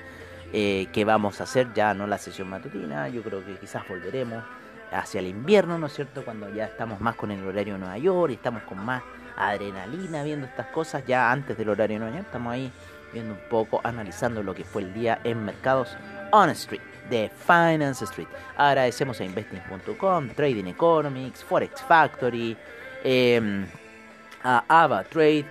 eh, 0.53 0.87
que 0.93 1.03
vamos 1.03 1.41
a 1.41 1.43
hacer, 1.43 1.73
ya 1.73 1.93
no 1.93 2.07
la 2.07 2.17
sesión 2.17 2.49
matutina, 2.49 3.09
yo 3.09 3.21
creo 3.21 3.45
que 3.45 3.57
quizás 3.57 3.85
volveremos 3.87 4.43
hacia 4.91 5.19
el 5.19 5.27
invierno, 5.27 5.77
¿no 5.77 5.87
es 5.87 5.93
cierto? 5.93 6.23
Cuando 6.23 6.49
ya 6.53 6.65
estamos 6.65 7.01
más 7.01 7.15
con 7.15 7.31
el 7.31 7.45
horario 7.45 7.73
de 7.73 7.79
Nueva 7.79 7.97
York 7.97 8.31
y 8.31 8.35
estamos 8.35 8.63
con 8.63 8.83
más 8.83 9.03
adrenalina 9.37 10.23
viendo 10.23 10.47
estas 10.47 10.67
cosas, 10.67 11.03
ya 11.05 11.31
antes 11.31 11.57
del 11.57 11.69
horario 11.69 11.99
York, 11.99 12.25
estamos 12.25 12.53
ahí 12.53 12.71
viendo 13.13 13.33
un 13.33 13.39
poco, 13.49 13.79
analizando 13.83 14.43
lo 14.43 14.53
que 14.53 14.63
fue 14.63 14.81
el 14.81 14.93
día 14.93 15.19
en 15.23 15.45
mercados 15.45 15.95
on 16.31 16.49
Street, 16.49 16.81
de 17.09 17.31
Finance 17.45 18.03
Street. 18.03 18.27
Agradecemos 18.57 19.19
a 19.21 19.23
investing.com, 19.23 20.29
Trading 20.29 20.65
Economics, 20.65 21.43
Forex 21.43 21.81
Factory, 21.81 22.57
eh, 23.03 23.65
a 24.43 24.63
Ava 24.67 25.03
Trade, 25.03 25.45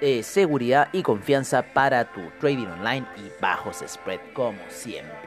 eh, 0.00 0.22
seguridad 0.22 0.88
y 0.92 1.02
confianza 1.02 1.62
para 1.62 2.04
tu 2.04 2.22
trading 2.40 2.68
online 2.68 3.06
y 3.18 3.30
bajos 3.40 3.84
spread 3.86 4.20
como 4.32 4.58
siempre. 4.68 5.19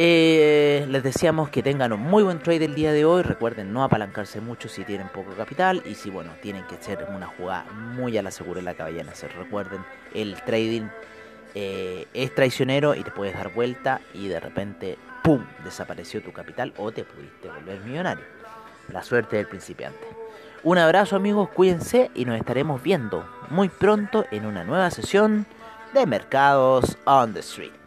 Eh, 0.00 0.86
les 0.88 1.02
deseamos 1.02 1.50
que 1.50 1.60
tengan 1.60 1.92
un 1.92 1.98
muy 2.00 2.22
buen 2.22 2.38
trade 2.38 2.66
el 2.66 2.76
día 2.76 2.92
de 2.92 3.04
hoy. 3.04 3.22
Recuerden 3.22 3.72
no 3.72 3.82
apalancarse 3.82 4.40
mucho 4.40 4.68
si 4.68 4.84
tienen 4.84 5.08
poco 5.08 5.32
capital 5.32 5.82
y 5.84 5.96
si 5.96 6.08
bueno 6.08 6.30
tienen 6.40 6.64
que 6.68 6.76
hacer 6.76 7.04
una 7.12 7.26
jugada 7.26 7.64
muy 7.72 8.16
a 8.16 8.22
la 8.22 8.30
segura 8.30 8.62
la 8.62 8.74
que 8.74 8.84
vayan 8.84 9.08
a 9.08 9.12
hacer. 9.12 9.32
Recuerden 9.36 9.84
el 10.14 10.40
trading 10.44 10.86
eh, 11.56 12.06
es 12.14 12.32
traicionero 12.32 12.94
y 12.94 13.02
te 13.02 13.10
puedes 13.10 13.34
dar 13.34 13.52
vuelta 13.52 14.00
y 14.14 14.28
de 14.28 14.38
repente 14.38 14.98
¡pum! 15.24 15.44
desapareció 15.64 16.22
tu 16.22 16.32
capital 16.32 16.72
o 16.76 16.92
te 16.92 17.02
pudiste 17.02 17.48
volver 17.48 17.80
millonario. 17.80 18.24
La 18.92 19.02
suerte 19.02 19.34
del 19.34 19.48
principiante. 19.48 20.06
Un 20.62 20.78
abrazo 20.78 21.16
amigos, 21.16 21.48
cuídense 21.48 22.12
y 22.14 22.24
nos 22.24 22.38
estaremos 22.38 22.80
viendo 22.84 23.28
muy 23.50 23.68
pronto 23.68 24.26
en 24.30 24.46
una 24.46 24.62
nueva 24.62 24.92
sesión 24.92 25.44
de 25.92 26.06
Mercados 26.06 26.96
on 27.04 27.34
the 27.34 27.40
Street. 27.40 27.77